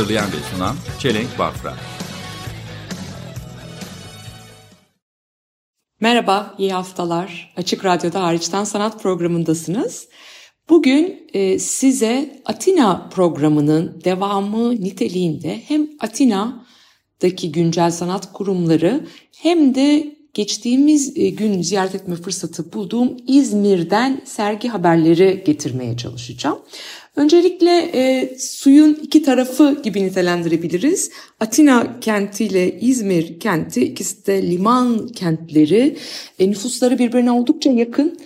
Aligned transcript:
Hazırlayan 0.00 0.32
ve 0.32 0.36
sunan 0.54 0.76
Çelenk 0.98 1.38
Bafra. 1.38 1.76
Merhaba, 6.00 6.54
iyi 6.58 6.72
haftalar. 6.72 7.52
Açık 7.56 7.84
Radyo'da 7.84 8.22
hariçten 8.22 8.64
sanat 8.64 9.02
programındasınız. 9.02 10.08
Bugün 10.68 11.26
e, 11.32 11.58
size 11.58 12.42
Atina 12.44 13.08
programının 13.08 14.00
devamı 14.04 14.70
niteliğinde 14.70 15.60
hem 15.68 15.88
Atina'daki 16.00 17.52
güncel 17.52 17.90
sanat 17.90 18.32
kurumları 18.32 19.06
hem 19.36 19.74
de 19.74 20.16
geçtiğimiz 20.34 21.18
e, 21.18 21.28
gün 21.28 21.62
ziyaret 21.62 21.94
etme 21.94 22.16
fırsatı 22.16 22.72
bulduğum 22.72 23.16
İzmir'den 23.26 24.22
sergi 24.24 24.68
haberleri 24.68 25.42
getirmeye 25.46 25.96
çalışacağım. 25.96 26.58
Öncelikle 27.16 27.90
e, 27.94 28.34
suyun 28.38 28.98
iki 29.02 29.22
tarafı 29.22 29.82
gibi 29.82 30.04
nitelendirebiliriz. 30.04 31.10
Atina 31.40 32.00
kenti 32.00 32.44
ile 32.44 32.80
İzmir 32.80 33.40
kenti 33.40 33.84
ikisi 33.84 34.26
de 34.26 34.50
liman 34.50 35.08
kentleri. 35.08 35.96
E, 36.38 36.50
nüfusları 36.50 36.98
birbirine 36.98 37.30
oldukça 37.30 37.70
yakın. 37.70 38.18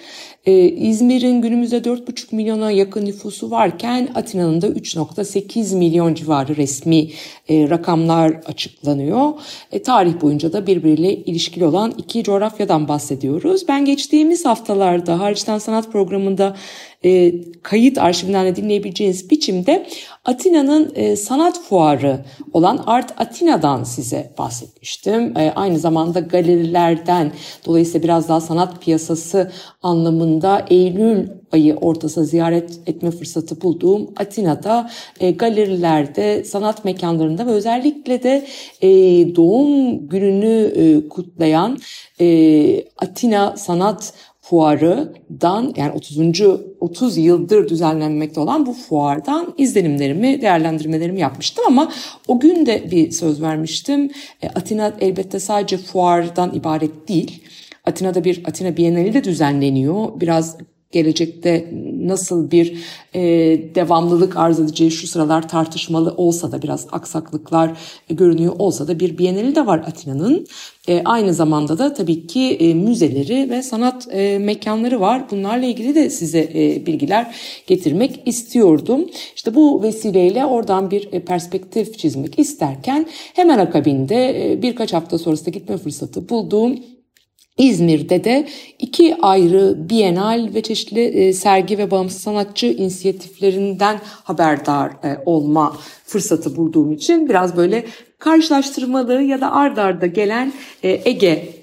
Ee, 0.46 0.68
İzmir'in 0.68 1.42
günümüzde 1.42 1.76
4,5 1.76 2.34
milyona 2.34 2.70
yakın 2.70 3.06
nüfusu 3.06 3.50
varken 3.50 4.08
Atina'nın 4.14 4.62
da 4.62 4.68
3,8 4.68 5.76
milyon 5.76 6.14
civarı 6.14 6.56
resmi 6.56 7.08
e, 7.48 7.70
rakamlar 7.70 8.30
açıklanıyor. 8.46 9.32
E, 9.72 9.82
tarih 9.82 10.20
boyunca 10.20 10.52
da 10.52 10.66
birbiriyle 10.66 11.16
ilişkili 11.16 11.64
olan 11.64 11.94
iki 11.98 12.24
coğrafyadan 12.24 12.88
bahsediyoruz. 12.88 13.68
Ben 13.68 13.84
geçtiğimiz 13.84 14.44
haftalarda 14.44 15.20
hariçten 15.20 15.58
sanat 15.58 15.92
programında 15.92 16.56
e, 17.04 17.34
kayıt 17.62 17.98
arşivinden 17.98 18.46
de 18.46 18.56
dinleyebileceğiniz 18.56 19.30
biçimde 19.30 19.86
Atina'nın 20.24 20.92
e, 20.94 21.16
sanat 21.16 21.60
fuarı 21.60 22.24
olan 22.52 22.84
Art 22.86 23.20
Atina'dan 23.20 23.84
size 23.84 24.30
bahsetmiştim. 24.38 25.38
E, 25.38 25.52
aynı 25.56 25.78
zamanda 25.78 26.20
galerilerden 26.20 27.32
dolayısıyla 27.66 28.04
biraz 28.04 28.28
daha 28.28 28.40
sanat 28.40 28.82
piyasası 28.82 29.52
anlamında 29.82 30.66
Eylül 30.70 31.28
ayı 31.52 31.76
ortası 31.76 32.24
ziyaret 32.24 32.80
etme 32.86 33.10
fırsatı 33.10 33.62
bulduğum 33.62 34.10
Atina'da 34.16 34.90
galerilerde, 35.36 36.44
sanat 36.44 36.84
mekanlarında 36.84 37.46
ve 37.46 37.50
özellikle 37.50 38.22
de 38.22 38.46
doğum 39.36 40.08
gününü 40.08 41.08
kutlayan 41.08 41.78
Atina 42.98 43.56
Sanat 43.56 44.14
fuarından 44.44 45.74
yani 45.76 45.92
30. 45.92 46.18
30 46.80 47.16
yıldır 47.16 47.68
düzenlenmekte 47.68 48.40
olan 48.40 48.66
bu 48.66 48.72
fuardan 48.72 49.54
izlenimlerimi, 49.58 50.42
değerlendirmelerimi 50.42 51.20
yapmıştım 51.20 51.64
ama 51.66 51.92
o 52.28 52.40
gün 52.40 52.66
de 52.66 52.90
bir 52.90 53.10
söz 53.10 53.42
vermiştim. 53.42 54.10
E, 54.42 54.48
Atina 54.48 54.92
elbette 55.00 55.40
sadece 55.40 55.78
fuardan 55.78 56.54
ibaret 56.54 57.08
değil. 57.08 57.42
Atina'da 57.84 58.24
bir 58.24 58.42
Atina 58.46 58.76
Bienali 58.76 59.14
de 59.14 59.24
düzenleniyor. 59.24 60.20
Biraz 60.20 60.56
gelecekte 60.94 61.70
nasıl 62.00 62.50
bir 62.50 62.78
e, 63.14 63.20
devamlılık 63.74 64.36
arz 64.36 64.60
edeceği 64.60 64.90
şu 64.90 65.06
sıralar 65.06 65.48
tartışmalı 65.48 66.14
olsa 66.16 66.52
da 66.52 66.62
biraz 66.62 66.86
aksaklıklar 66.92 67.70
görünüyor 68.10 68.54
olsa 68.58 68.88
da 68.88 69.00
bir 69.00 69.18
Bienali 69.18 69.54
de 69.54 69.66
var 69.66 69.78
Atina'nın. 69.78 70.46
E, 70.88 71.02
aynı 71.04 71.34
zamanda 71.34 71.78
da 71.78 71.94
tabii 71.94 72.26
ki 72.26 72.56
e, 72.60 72.74
müzeleri 72.74 73.50
ve 73.50 73.62
sanat 73.62 74.08
e, 74.10 74.38
mekanları 74.38 75.00
var. 75.00 75.30
Bunlarla 75.30 75.66
ilgili 75.66 75.94
de 75.94 76.10
size 76.10 76.50
e, 76.54 76.86
bilgiler 76.86 77.34
getirmek 77.66 78.22
istiyordum. 78.26 79.06
İşte 79.36 79.54
bu 79.54 79.82
vesileyle 79.82 80.46
oradan 80.46 80.90
bir 80.90 81.12
e, 81.12 81.20
perspektif 81.20 81.98
çizmek 81.98 82.38
isterken 82.38 83.06
hemen 83.34 83.58
akabinde 83.58 84.52
e, 84.52 84.62
birkaç 84.62 84.92
hafta 84.92 85.18
sonrasında 85.18 85.50
gitme 85.50 85.76
fırsatı 85.76 86.28
bulduğum 86.28 86.93
İzmir'de 87.58 88.24
de 88.24 88.48
iki 88.78 89.16
ayrı 89.22 89.76
bienal 89.90 90.48
ve 90.54 90.62
çeşitli 90.62 91.00
e, 91.00 91.32
sergi 91.32 91.78
ve 91.78 91.90
bağımsız 91.90 92.20
sanatçı 92.20 92.66
inisiyatiflerinden 92.66 94.00
haberdar 94.24 94.90
e, 94.90 95.18
olma 95.26 95.76
fırsatı 96.04 96.56
bulduğum 96.56 96.92
için 96.92 97.28
biraz 97.28 97.56
böyle 97.56 97.84
karşılaştırmalı 98.18 99.22
ya 99.22 99.40
da 99.40 99.52
ard 99.52 99.76
arda 99.76 100.06
gelen 100.06 100.52
e, 100.82 101.00
Ege 101.04 101.53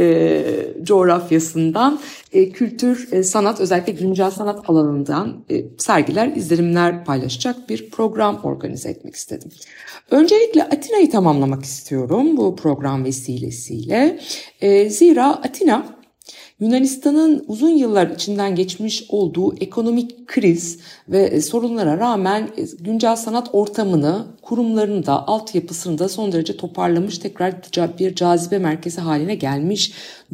e, 0.00 0.42
coğrafyasından 0.82 2.00
e, 2.32 2.50
kültür, 2.50 3.12
e, 3.12 3.22
sanat 3.22 3.60
özellikle 3.60 3.92
güncel 3.92 4.30
sanat 4.30 4.70
alanından 4.70 5.44
e, 5.50 5.64
sergiler, 5.78 6.36
izlenimler 6.36 7.04
paylaşacak 7.04 7.68
bir 7.68 7.90
program 7.90 8.40
organize 8.42 8.90
etmek 8.90 9.14
istedim. 9.14 9.50
Öncelikle 10.10 10.64
Atina'yı 10.64 11.10
tamamlamak 11.10 11.64
istiyorum 11.64 12.36
bu 12.36 12.56
program 12.56 13.04
vesilesiyle. 13.04 14.20
E, 14.60 14.90
zira 14.90 15.28
Atina 15.28 15.99
Yunanistan'ın 16.60 17.44
uzun 17.48 17.68
yıllar 17.68 18.10
içinden 18.10 18.54
geçmiş 18.54 19.04
olduğu 19.08 19.56
ekonomik 19.56 20.26
kriz 20.26 20.78
ve 21.08 21.40
sorunlara 21.40 21.98
rağmen 21.98 22.48
güncel 22.80 23.16
sanat 23.16 23.48
ortamını, 23.52 24.26
kurumlarını 24.42 25.06
da, 25.06 25.28
altyapısını 25.28 25.98
da 25.98 26.08
son 26.08 26.32
derece 26.32 26.56
toparlamış, 26.56 27.18
tekrar 27.18 27.54
bir 27.98 28.14
cazibe 28.14 28.58
merkezi 28.58 29.00
haline 29.00 29.34
gelmiş 29.34 29.92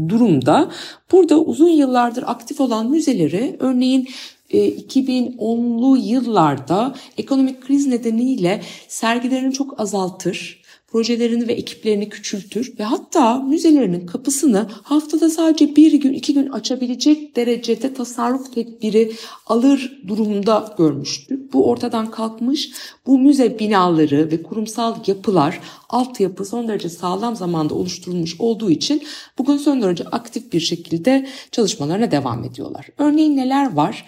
durumda. 0.08 0.70
Burada 1.12 1.40
uzun 1.40 1.68
yıllardır 1.68 2.24
aktif 2.26 2.60
olan 2.60 2.90
müzeleri 2.90 3.56
örneğin 3.60 4.08
2010'lu 4.50 5.96
yıllarda 5.96 6.94
ekonomik 7.18 7.62
kriz 7.62 7.86
nedeniyle 7.86 8.60
sergilerini 8.88 9.52
çok 9.52 9.80
azaltır, 9.80 10.62
projelerini 10.96 11.48
ve 11.48 11.52
ekiplerini 11.52 12.08
küçültür 12.08 12.74
ve 12.78 12.84
hatta 12.84 13.38
müzelerinin 13.38 14.06
kapısını 14.06 14.66
haftada 14.82 15.30
sadece 15.30 15.76
bir 15.76 15.92
gün 15.92 16.12
iki 16.12 16.34
gün 16.34 16.50
açabilecek 16.50 17.36
derecede 17.36 17.94
tasarruf 17.94 18.54
tedbiri 18.54 19.12
alır 19.46 20.02
durumda 20.08 20.74
görmüştük. 20.78 21.52
Bu 21.52 21.68
ortadan 21.68 22.10
kalkmış 22.10 22.70
bu 23.06 23.18
müze 23.18 23.58
binaları 23.58 24.30
ve 24.30 24.42
kurumsal 24.42 24.96
yapılar 25.06 25.60
altyapı 25.88 26.44
son 26.44 26.68
derece 26.68 26.88
sağlam 26.88 27.36
zamanda 27.36 27.74
oluşturulmuş 27.74 28.40
olduğu 28.40 28.70
için 28.70 29.02
bugün 29.38 29.56
son 29.56 29.82
derece 29.82 30.04
aktif 30.04 30.52
bir 30.52 30.60
şekilde 30.60 31.26
çalışmalarına 31.52 32.10
devam 32.10 32.44
ediyorlar. 32.44 32.88
Örneğin 32.98 33.36
neler 33.36 33.72
var? 33.72 34.04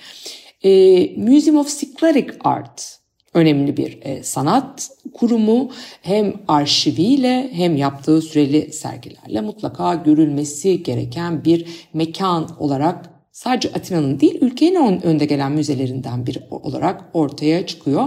E, 0.62 0.70
Museum 1.16 1.56
of 1.56 1.80
Cycladic 1.80 2.32
Art 2.44 2.97
önemli 3.38 3.76
bir 3.76 3.98
e, 4.02 4.22
sanat 4.22 4.90
kurumu 5.14 5.70
hem 6.02 6.34
arşiviyle 6.48 7.50
hem 7.52 7.76
yaptığı 7.76 8.22
süreli 8.22 8.72
sergilerle 8.72 9.40
mutlaka 9.40 9.94
görülmesi 9.94 10.82
gereken 10.82 11.44
bir 11.44 11.66
mekan 11.94 12.56
olarak 12.58 13.10
sadece 13.32 13.68
Atina'nın 13.68 14.20
değil 14.20 14.38
ülkenin 14.40 15.02
önde 15.02 15.24
gelen 15.24 15.52
müzelerinden 15.52 16.26
biri 16.26 16.38
olarak 16.50 17.04
ortaya 17.14 17.66
çıkıyor. 17.66 18.06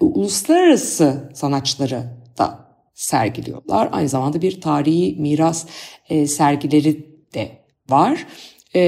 Uluslararası 0.00 1.30
sanatçıları 1.34 2.02
da 2.38 2.70
sergiliyorlar. 2.94 3.88
Aynı 3.92 4.08
zamanda 4.08 4.42
bir 4.42 4.60
tarihi 4.60 5.16
miras 5.20 5.66
e, 6.08 6.26
sergileri 6.26 7.06
de 7.34 7.50
var. 7.88 8.26
E, 8.74 8.80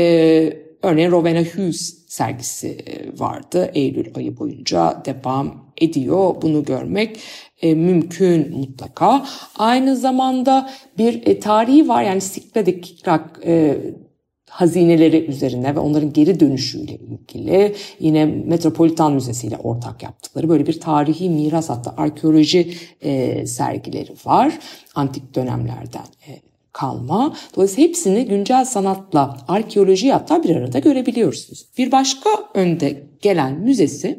örneğin 0.82 1.10
Rowena 1.10 1.40
Hughes 1.40 2.01
sergisi 2.12 2.68
e, 2.68 3.20
vardı. 3.20 3.70
Eylül 3.74 4.06
ayı 4.14 4.38
boyunca 4.38 5.02
devam 5.04 5.72
ediyor. 5.80 6.42
Bunu 6.42 6.64
görmek 6.64 7.20
e, 7.62 7.74
mümkün 7.74 8.58
mutlaka. 8.58 9.26
Aynı 9.58 9.96
zamanda 9.96 10.70
bir 10.98 11.26
e, 11.26 11.40
tarihi 11.40 11.88
var 11.88 12.02
yani 12.02 12.20
Sikledik 12.20 13.02
Rock 13.08 13.46
e, 13.46 13.78
hazineleri 14.50 15.24
üzerine 15.26 15.74
ve 15.74 15.80
onların 15.80 16.12
geri 16.12 16.40
dönüşüyle 16.40 16.94
ilgili 16.94 17.74
yine 18.00 18.24
Metropolitan 18.24 19.12
Müzesi 19.12 19.46
ile 19.46 19.56
ortak 19.56 20.02
yaptıkları 20.02 20.48
böyle 20.48 20.66
bir 20.66 20.80
tarihi 20.80 21.30
miras 21.30 21.68
hatta 21.68 21.94
arkeoloji 21.96 22.74
e, 23.00 23.46
sergileri 23.46 24.12
var 24.24 24.58
antik 24.94 25.34
dönemlerden 25.34 26.06
e, 26.28 26.51
kalma. 26.72 27.36
Dolayısıyla 27.56 27.88
hepsini 27.88 28.26
güncel 28.26 28.64
sanatla 28.64 29.38
arkeoloji 29.48 30.12
hatta 30.12 30.42
bir 30.42 30.56
arada 30.56 30.78
görebiliyorsunuz. 30.78 31.66
Bir 31.78 31.92
başka 31.92 32.30
önde 32.54 33.06
gelen 33.22 33.52
müzesi 33.52 34.16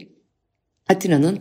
Atina'nın 0.89 1.39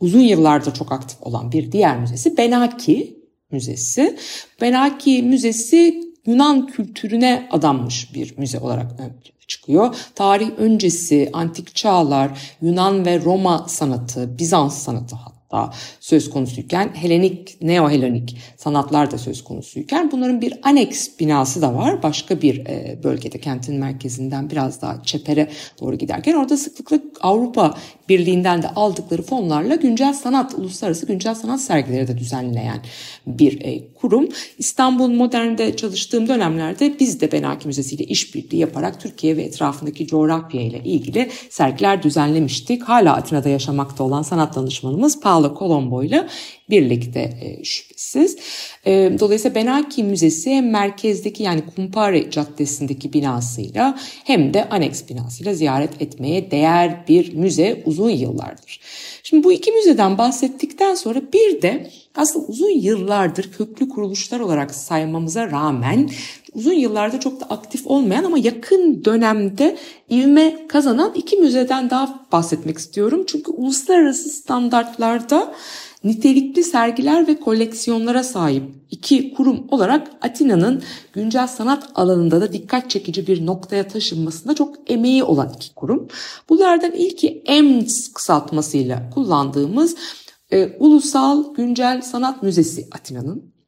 uzun 0.00 0.20
yıllardır 0.20 0.74
çok 0.74 0.92
aktif 0.92 1.22
olan 1.22 1.52
bir 1.52 1.72
diğer 1.72 2.00
müzesi 2.00 2.36
Benaki 2.36 3.18
Müzesi. 3.50 4.16
Benaki 4.60 5.22
Müzesi 5.22 6.08
Yunan 6.26 6.66
kültürüne 6.66 7.48
adanmış 7.50 8.14
bir 8.14 8.38
müze 8.38 8.58
olarak 8.58 8.92
çıkıyor. 9.48 9.96
Tarih 10.14 10.50
öncesi 10.58 11.30
antik 11.32 11.74
çağlar, 11.74 12.54
Yunan 12.62 13.06
ve 13.06 13.20
Roma 13.20 13.68
sanatı, 13.68 14.38
Bizans 14.38 14.82
sanatı 14.82 15.16
hatta 15.16 15.37
söz 16.00 16.30
konusuyken 16.30 16.90
Helenik, 16.94 17.62
Neo-Helenik 17.62 18.36
sanatlar 18.56 19.10
da 19.10 19.18
söz 19.18 19.44
konusuyken 19.44 20.10
bunların 20.10 20.40
bir 20.40 20.54
aneks 20.62 21.08
binası 21.20 21.62
da 21.62 21.74
var. 21.74 22.02
Başka 22.02 22.42
bir 22.42 22.66
e, 22.66 22.98
bölgede 23.04 23.40
kentin 23.40 23.80
merkezinden 23.80 24.50
biraz 24.50 24.82
daha 24.82 25.02
çepere 25.02 25.48
doğru 25.80 25.98
giderken 25.98 26.34
orada 26.34 26.56
sıklıkla 26.56 26.98
Avrupa 27.20 27.74
Birliği'nden 28.08 28.62
de 28.62 28.68
aldıkları 28.68 29.22
fonlarla 29.22 29.74
güncel 29.74 30.14
sanat, 30.14 30.54
uluslararası 30.54 31.06
güncel 31.06 31.34
sanat 31.34 31.60
sergileri 31.60 32.08
de 32.08 32.18
düzenleyen 32.18 32.80
bir 33.26 33.60
e, 33.60 33.92
kurum. 33.94 34.28
İstanbul 34.58 35.08
Modern'de 35.08 35.76
çalıştığım 35.76 36.28
dönemlerde 36.28 36.98
biz 37.00 37.20
de 37.20 37.32
Benaki 37.32 37.66
Müzesi 37.66 37.94
ile 37.94 38.04
işbirliği 38.04 38.56
yaparak 38.56 39.00
Türkiye 39.00 39.36
ve 39.36 39.42
etrafındaki 39.42 40.06
coğrafya 40.06 40.62
ile 40.62 40.80
ilgili 40.84 41.30
sergiler 41.50 42.02
düzenlemiştik. 42.02 42.82
Hala 42.82 43.14
Atina'da 43.14 43.48
yaşamakta 43.48 44.04
olan 44.04 44.22
sanat 44.22 44.54
danışmanımız 44.54 45.20
Paolo 45.38 45.52
Colombo 45.52 46.02
ile 46.02 46.24
birlikte 46.70 47.20
e, 47.20 47.64
şüphesiz. 47.64 48.36
E, 48.86 49.12
dolayısıyla 49.20 49.54
Benaki 49.54 50.04
Müzesi 50.04 50.50
hem 50.50 50.70
merkezdeki 50.70 51.42
yani 51.42 51.62
Kumpare 51.76 52.30
Caddesi'ndeki 52.30 53.12
binasıyla 53.12 53.98
hem 54.24 54.54
de 54.54 54.68
aneks 54.68 55.08
binasıyla 55.08 55.54
ziyaret 55.54 56.02
etmeye 56.02 56.50
değer 56.50 57.04
bir 57.08 57.34
müze 57.34 57.82
uzun 57.86 58.10
yıllardır. 58.10 58.80
Şimdi 59.22 59.44
bu 59.44 59.52
iki 59.52 59.72
müzeden 59.72 60.18
bahsettikten 60.18 60.94
sonra 60.94 61.22
bir 61.32 61.62
de 61.62 61.90
aslında 62.14 62.46
uzun 62.46 62.80
yıllardır 62.80 63.52
köklü 63.52 63.88
kuruluşlar 63.88 64.40
olarak 64.40 64.74
saymamıza 64.74 65.50
rağmen 65.50 66.10
uzun 66.54 66.72
yıllarda 66.72 67.20
çok 67.20 67.40
da 67.40 67.44
aktif 67.44 67.86
olmayan 67.86 68.24
ama 68.24 68.38
yakın 68.38 69.04
dönemde 69.04 69.76
ivme 70.10 70.66
kazanan 70.68 71.12
iki 71.14 71.36
müzeden 71.36 71.90
daha 71.90 72.26
bahsetmek 72.32 72.78
istiyorum. 72.78 73.24
Çünkü 73.26 73.50
uluslararası 73.50 74.28
standartlarda 74.28 75.54
nitelikli 76.04 76.64
sergiler 76.64 77.26
ve 77.26 77.40
koleksiyonlara 77.40 78.24
sahip 78.24 78.62
iki 78.90 79.34
kurum 79.34 79.66
olarak 79.68 80.10
Atina'nın 80.20 80.82
güncel 81.12 81.46
sanat 81.46 81.90
alanında 81.94 82.40
da 82.40 82.52
dikkat 82.52 82.90
çekici 82.90 83.26
bir 83.26 83.46
noktaya 83.46 83.88
taşınmasında 83.88 84.54
çok 84.54 84.90
emeği 84.90 85.24
olan 85.24 85.52
iki 85.56 85.74
kurum. 85.74 86.08
Bunlardan 86.48 86.92
ilki 86.92 87.42
EMS 87.46 88.12
kısaltmasıyla 88.12 89.10
kullandığımız 89.10 89.96
e, 90.50 90.76
Ulusal 90.78 91.54
Güncel 91.54 92.02
Sanat 92.02 92.42
Müzesi 92.42 92.88
Atina'nın. 92.92 93.58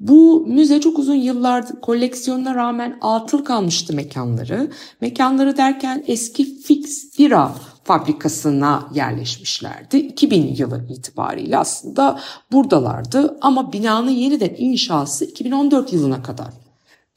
Bu 0.00 0.46
müze 0.46 0.80
çok 0.80 0.98
uzun 0.98 1.14
yıllardır 1.14 1.80
koleksiyonuna 1.80 2.54
rağmen 2.54 2.98
atıl 3.00 3.44
kalmıştı 3.44 3.94
mekanları. 3.94 4.70
Mekanları 5.00 5.56
derken 5.56 6.04
eski 6.06 6.62
fix 6.62 7.18
bira 7.18 7.54
fabrikasına 7.84 8.88
yerleşmişlerdi. 8.94 9.96
2000 9.96 10.54
yılı 10.54 10.84
itibariyle 10.88 11.58
aslında 11.58 12.20
buradalardı 12.52 13.38
ama 13.40 13.72
binanın 13.72 14.10
yeniden 14.10 14.54
inşası 14.58 15.24
2014 15.24 15.92
yılına 15.92 16.22
kadar 16.22 16.50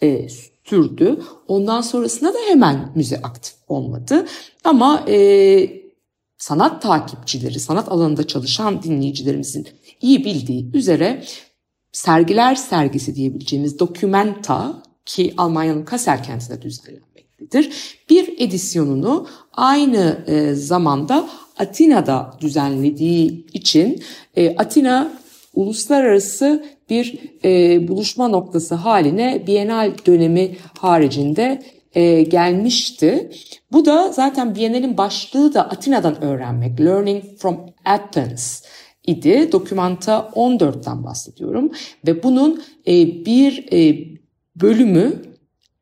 e, 0.01 0.27
sürdü. 0.63 1.21
Ondan 1.47 1.81
sonrasında 1.81 2.33
da 2.33 2.37
hemen 2.47 2.91
müze 2.95 3.21
aktif 3.21 3.55
olmadı. 3.67 4.25
Ama 4.63 5.03
e, 5.07 5.69
sanat 6.37 6.81
takipçileri, 6.81 7.59
sanat 7.59 7.91
alanında 7.91 8.27
çalışan 8.27 8.83
dinleyicilerimizin 8.83 9.67
iyi 10.01 10.25
bildiği 10.25 10.71
üzere 10.73 11.23
sergiler 11.91 12.55
sergisi 12.55 13.15
diyebileceğimiz 13.15 13.79
Documenta 13.79 14.83
ki 15.05 15.33
Almanya'nın 15.37 15.85
Kassel 15.85 16.23
kentinde 16.23 16.61
Bir 18.09 18.35
edisyonunu 18.37 19.27
aynı 19.53 20.23
e, 20.27 20.53
zamanda 20.53 21.29
Atina'da 21.59 22.33
düzenlediği 22.41 23.45
için 23.53 24.03
e, 24.35 24.55
Atina 24.55 25.11
uluslararası 25.53 26.65
bir 26.89 27.19
e, 27.43 27.87
buluşma 27.87 28.27
noktası 28.27 28.75
haline 28.75 29.47
Bienal 29.47 29.91
dönemi 30.05 30.57
haricinde 30.79 31.61
gelmişti. 32.29 33.31
Bu 33.71 33.85
da 33.85 34.11
zaten 34.11 34.55
Bienal'in 34.55 34.97
başlığı 34.97 35.53
da 35.53 35.69
Atina'dan 35.69 36.23
öğrenmek, 36.23 36.81
Learning 36.81 37.23
from 37.37 37.65
Athens 37.85 38.63
idi. 39.07 39.49
Dokümanta 39.51 40.31
14'ten 40.35 41.03
bahsediyorum 41.03 41.71
ve 42.07 42.23
bunun 42.23 42.63
bir 43.25 43.65
bölümü 44.55 45.21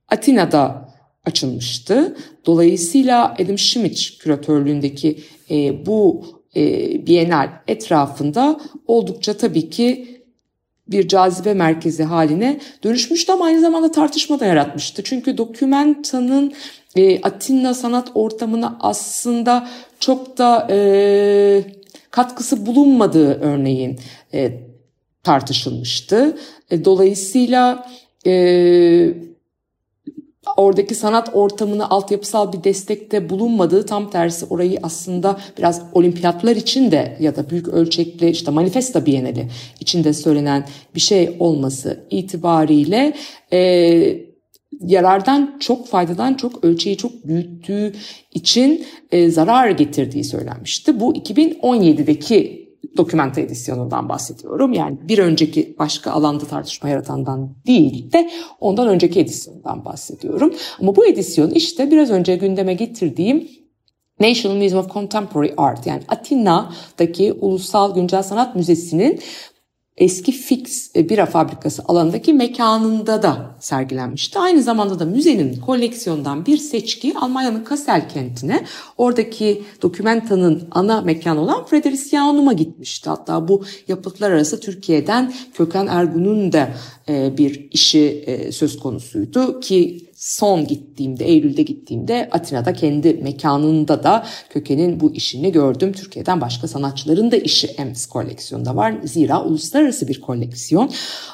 Atina'da 0.09 0.84
açılmıştı. 1.25 2.17
Dolayısıyla 2.45 3.35
Adam 3.39 3.57
Schmidt 3.57 4.17
küratörlüğündeki 4.19 5.19
e, 5.51 5.85
bu 5.85 6.25
e, 6.55 6.61
Bienal 7.07 7.49
etrafında 7.67 8.59
oldukça 8.87 9.37
tabii 9.37 9.69
ki 9.69 10.15
bir 10.87 11.07
cazibe 11.07 11.53
merkezi 11.53 12.03
haline 12.03 12.59
dönüşmüştü 12.83 13.31
ama 13.31 13.45
aynı 13.45 13.61
zamanda 13.61 13.91
tartışma 13.91 14.39
da 14.39 14.45
yaratmıştı. 14.45 15.03
Çünkü 15.03 15.37
Dokumenta'nın 15.37 16.53
e, 16.95 17.21
Atina 17.21 17.73
sanat 17.73 18.11
ortamına 18.13 18.77
aslında 18.79 19.67
çok 19.99 20.37
da 20.37 20.67
e, 20.69 21.63
katkısı 22.11 22.65
bulunmadığı 22.65 23.39
örneğin 23.41 23.99
e, 24.33 24.51
tartışılmıştı. 25.23 26.37
E, 26.71 26.85
dolayısıyla 26.85 27.87
e, 28.25 28.31
oradaki 30.57 30.95
sanat 30.95 31.29
ortamına 31.33 31.89
altyapısal 31.89 32.53
bir 32.53 32.63
destekte 32.63 33.29
bulunmadığı 33.29 33.85
tam 33.85 34.09
tersi 34.09 34.45
orayı 34.45 34.79
aslında 34.83 35.37
biraz 35.57 35.81
olimpiyatlar 35.93 36.55
için 36.55 36.91
de 36.91 37.17
ya 37.19 37.35
da 37.35 37.49
büyük 37.49 37.67
ölçekli 37.67 38.29
işte 38.29 38.51
manifesta 38.51 39.05
bienali 39.05 39.47
içinde 39.79 40.13
söylenen 40.13 40.65
bir 40.95 40.99
şey 40.99 41.35
olması 41.39 41.99
itibariyle 42.09 43.13
e, 43.53 44.25
yarardan 44.81 45.57
çok 45.59 45.87
faydadan 45.87 46.33
çok 46.33 46.63
ölçeği 46.63 46.97
çok 46.97 47.27
büyüttüğü 47.27 47.93
için 48.33 48.85
e, 49.11 49.29
zarar 49.29 49.69
getirdiği 49.69 50.23
söylenmişti. 50.23 50.99
Bu 50.99 51.15
2017'deki 51.15 52.64
dokümenta 52.97 53.41
edisyonundan 53.41 54.09
bahsediyorum. 54.09 54.73
Yani 54.73 54.97
bir 55.01 55.17
önceki 55.17 55.75
başka 55.79 56.11
alanda 56.11 56.45
tartışma 56.45 56.89
yaratandan 56.89 57.55
değil 57.67 58.11
de 58.11 58.29
ondan 58.59 58.87
önceki 58.87 59.19
edisyondan 59.19 59.85
bahsediyorum. 59.85 60.53
Ama 60.81 60.95
bu 60.95 61.05
edisyon 61.05 61.49
işte 61.49 61.91
biraz 61.91 62.11
önce 62.11 62.35
gündeme 62.35 62.73
getirdiğim 62.73 63.47
National 64.19 64.55
Museum 64.55 64.79
of 64.79 64.93
Contemporary 64.93 65.53
Art 65.57 65.87
yani 65.87 66.01
Atina'daki 66.07 67.33
Ulusal 67.33 67.95
Güncel 67.95 68.23
Sanat 68.23 68.55
Müzesi'nin 68.55 69.19
eski 69.97 70.31
fix 70.31 70.91
e, 70.95 71.09
bira 71.09 71.25
fabrikası 71.25 71.83
alanındaki 71.87 72.33
mekanında 72.33 73.23
da 73.23 73.55
sergilenmişti. 73.59 74.39
Aynı 74.39 74.63
zamanda 74.63 74.99
da 74.99 75.05
müzenin 75.05 75.59
koleksiyondan 75.59 76.45
bir 76.45 76.57
seçki 76.57 77.13
Almanya'nın 77.17 77.63
Kassel 77.63 78.09
kentine 78.09 78.65
oradaki 78.97 79.63
dokumentanın 79.81 80.67
ana 80.71 81.01
mekanı 81.01 81.41
olan 81.41 81.65
Fredericianum'a 81.65 82.53
gitmişti. 82.53 83.09
Hatta 83.09 83.47
bu 83.47 83.63
yapıtlar 83.87 84.31
arası 84.31 84.59
Türkiye'den 84.59 85.33
Köken 85.53 85.87
Ergun'un 85.87 86.53
da 86.53 86.69
e, 87.09 87.37
bir 87.37 87.67
işi 87.71 88.23
e, 88.25 88.51
söz 88.51 88.79
konusuydu 88.79 89.59
ki 89.59 90.05
son 90.25 90.67
gittiğimde, 90.67 91.25
Eylül'de 91.25 91.61
gittiğimde 91.61 92.29
Atina'da 92.31 92.73
kendi 92.73 93.13
mekanında 93.13 94.03
da 94.03 94.25
Köken'in 94.49 94.99
bu 94.99 95.13
işini 95.13 95.51
gördüm. 95.51 95.93
Türkiye'den 95.93 96.41
başka 96.41 96.67
sanatçıların 96.67 97.31
da 97.31 97.35
işi 97.35 97.67
EMS 97.67 98.05
koleksiyonda 98.05 98.75
var. 98.75 98.95
Zira 99.03 99.43
uluslararası 99.43 100.07
bir 100.07 100.21
koleksiyon. 100.21 100.91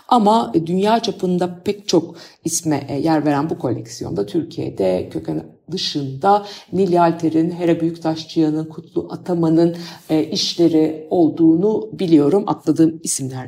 Ama 0.08 0.54
dünya 0.66 1.00
çapında 1.00 1.62
pek 1.64 1.88
çok 1.88 2.16
isme 2.46 2.86
e, 2.90 3.00
yer 3.00 3.26
veren 3.26 3.50
bu 3.50 3.60
koleksiyonda 3.60 4.26
Türkiye'de 4.26 5.10
Köken 5.12 5.44
dışında 5.72 6.46
Nilli 6.74 7.02
Alter'in, 7.02 7.52
Hera 7.52 7.80
Büyüktaşçıyan'ın, 7.80 8.66
Kutlu 8.66 9.08
Ataman'ın 9.12 9.76
e, 10.10 10.24
işleri 10.24 11.08
olduğunu 11.10 11.90
biliyorum. 11.94 12.44
Atladığım 12.48 13.00
isimler 13.04 13.42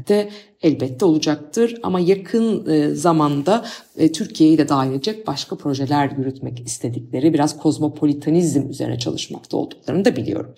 elbette 0.63 1.05
olacaktır 1.05 1.79
ama 1.83 1.99
yakın 1.99 2.69
e, 2.71 2.95
zamanda 2.95 3.65
e, 3.97 4.11
Türkiye'yi 4.11 4.57
de 4.57 4.69
dahil 4.69 4.91
edecek 4.91 5.27
başka 5.27 5.55
projeler 5.55 6.11
yürütmek 6.17 6.59
istedikleri, 6.59 7.33
biraz 7.33 7.57
kozmopolitanizm 7.57 8.69
üzerine 8.69 8.99
çalışmakta 8.99 9.57
olduklarını 9.57 10.05
da 10.05 10.15
biliyorum. 10.15 10.53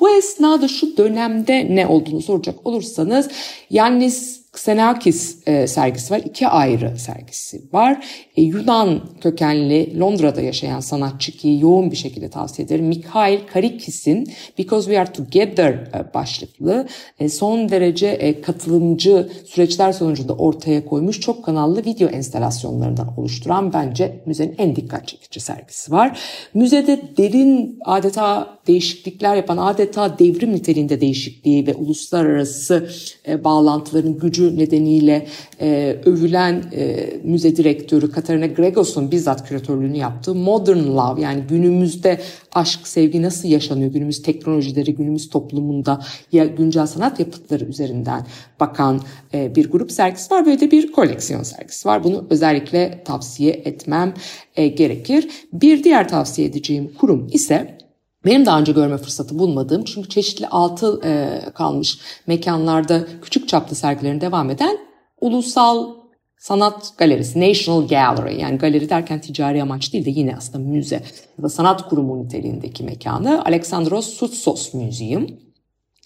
Bu 0.00 0.10
esnada 0.10 0.68
şu 0.68 0.96
dönemde 0.96 1.74
ne 1.74 1.86
olduğunu 1.86 2.22
soracak 2.22 2.66
olursanız 2.66 3.28
Yannis 3.70 4.41
Xenakis 4.54 5.38
e, 5.46 5.66
sergisi 5.66 6.14
var. 6.14 6.20
iki 6.24 6.48
ayrı 6.48 6.98
sergisi 6.98 7.62
var. 7.72 8.04
E, 8.36 8.42
Yunan 8.42 9.00
kökenli 9.20 10.00
Londra'da 10.00 10.40
yaşayan 10.40 10.80
sanatçı 10.80 11.32
ki 11.32 11.58
yoğun 11.62 11.90
bir 11.90 11.96
şekilde 11.96 12.30
tavsiye 12.30 12.66
ederim. 12.66 12.86
Mikhail 12.86 13.40
Karikis'in 13.52 14.32
Because 14.58 14.84
We 14.84 15.00
Are 15.00 15.12
Together 15.12 15.72
e, 15.72 16.14
başlıklı 16.14 16.88
e, 17.20 17.28
son 17.28 17.68
derece 17.68 18.06
e, 18.06 18.40
katılımcı 18.40 19.28
süreçler 19.46 19.92
sonucunda 19.92 20.32
ortaya 20.32 20.84
koymuş 20.84 21.20
çok 21.20 21.44
kanallı 21.44 21.84
video 21.84 22.08
enstalasyonlarından 22.08 23.18
oluşturan 23.18 23.72
bence 23.72 24.20
müzenin 24.26 24.54
en 24.58 24.76
dikkat 24.76 25.08
çekici 25.08 25.40
sergisi 25.40 25.92
var. 25.92 26.20
Müzede 26.54 27.02
derin 27.16 27.78
adeta 27.84 28.58
değişiklikler 28.66 29.36
yapan 29.36 29.56
adeta 29.56 30.18
devrim 30.18 30.52
niteliğinde 30.52 31.00
değişikliği 31.00 31.66
ve 31.66 31.74
uluslararası 31.74 32.88
e, 33.28 33.44
bağlantıların 33.44 34.18
gücü 34.18 34.41
nedeniyle 34.50 35.26
e, 35.60 35.96
övülen 36.04 36.64
e, 36.72 37.10
müze 37.24 37.56
direktörü 37.56 38.10
Katarina 38.10 38.46
Gregos'un 38.46 39.10
bizzat 39.10 39.48
küratörlüğünü 39.48 39.96
yaptığı 39.96 40.34
Modern 40.34 40.86
Love 40.86 41.20
yani 41.20 41.42
günümüzde 41.48 42.20
aşk, 42.52 42.88
sevgi 42.88 43.22
nasıl 43.22 43.48
yaşanıyor, 43.48 43.92
günümüz 43.92 44.22
teknolojileri, 44.22 44.94
günümüz 44.94 45.28
toplumunda 45.28 46.00
ya 46.32 46.44
güncel 46.44 46.86
sanat 46.86 47.20
yapıtları 47.20 47.64
üzerinden 47.64 48.26
bakan 48.60 49.00
e, 49.34 49.54
bir 49.54 49.70
grup 49.70 49.92
sergisi 49.92 50.34
var. 50.34 50.46
Böyle 50.46 50.60
de 50.60 50.70
bir 50.70 50.92
koleksiyon 50.92 51.42
sergisi 51.42 51.88
var. 51.88 52.04
Bunu 52.04 52.26
özellikle 52.30 53.02
tavsiye 53.04 53.52
etmem 53.52 54.14
e, 54.56 54.68
gerekir. 54.68 55.28
Bir 55.52 55.84
diğer 55.84 56.08
tavsiye 56.08 56.48
edeceğim 56.48 56.92
kurum 56.98 57.28
ise 57.32 57.81
benim 58.24 58.46
daha 58.46 58.60
önce 58.60 58.72
görme 58.72 58.98
fırsatı 58.98 59.38
bulmadığım 59.38 59.84
çünkü 59.84 60.08
çeşitli 60.08 60.46
altı 60.46 61.00
e, 61.04 61.40
kalmış 61.54 61.98
mekanlarda 62.26 63.06
küçük 63.22 63.48
çaplı 63.48 63.76
sergilerin 63.76 64.20
devam 64.20 64.50
eden 64.50 64.78
ulusal 65.20 66.02
sanat 66.42 66.92
galerisi, 66.98 67.40
National 67.40 67.88
Gallery 67.88 68.40
yani 68.40 68.58
galeri 68.58 68.88
derken 68.88 69.20
ticari 69.20 69.62
amaç 69.62 69.92
değil 69.92 70.04
de 70.04 70.10
yine 70.10 70.36
aslında 70.36 70.68
müze 70.68 71.02
ya 71.38 71.44
da 71.44 71.48
sanat 71.48 71.88
kurumu 71.88 72.24
niteliğindeki 72.24 72.84
mekanı 72.84 73.44
Alexandros 73.44 74.08
Soutsos 74.08 74.74
Museum. 74.74 75.26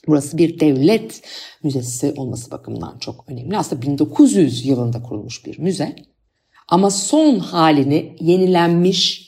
Burası 0.08 0.38
bir 0.38 0.60
devlet 0.60 1.22
müzesi 1.62 2.14
olması 2.16 2.50
bakımından 2.50 2.98
çok 2.98 3.24
önemli. 3.28 3.58
Aslında 3.58 3.82
1900 3.82 4.66
yılında 4.66 5.02
kurulmuş 5.02 5.46
bir 5.46 5.58
müze. 5.58 5.96
Ama 6.68 6.90
son 6.90 7.38
halini 7.38 8.16
yenilenmiş 8.20 9.25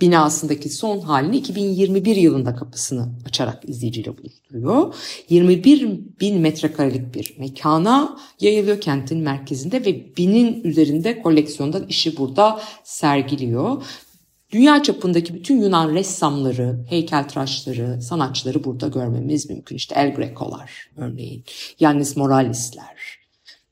binasındaki 0.00 0.68
son 0.68 1.00
halini 1.00 1.36
2021 1.36 2.16
yılında 2.16 2.54
kapısını 2.56 3.08
açarak 3.26 3.68
izleyiciyle 3.68 4.18
buluşturuyor. 4.18 4.94
21 5.28 6.00
bin 6.20 6.40
metrekarelik 6.40 7.14
bir 7.14 7.34
mekana 7.38 8.18
yayılıyor 8.40 8.80
kentin 8.80 9.18
merkezinde 9.18 9.84
ve 9.84 10.16
binin 10.16 10.64
üzerinde 10.64 11.22
koleksiyondan 11.22 11.86
işi 11.86 12.16
burada 12.16 12.60
sergiliyor. 12.84 13.82
Dünya 14.52 14.82
çapındaki 14.82 15.34
bütün 15.34 15.60
Yunan 15.60 15.94
ressamları, 15.94 16.84
heykeltıraşları, 16.88 18.02
sanatçıları 18.02 18.64
burada 18.64 18.88
görmemiz 18.88 19.50
mümkün. 19.50 19.76
İşte 19.76 19.94
El 19.94 20.14
Greco'lar 20.14 20.90
örneğin, 20.96 21.44
Yannis 21.80 22.16
Moralis'ler, 22.16 23.25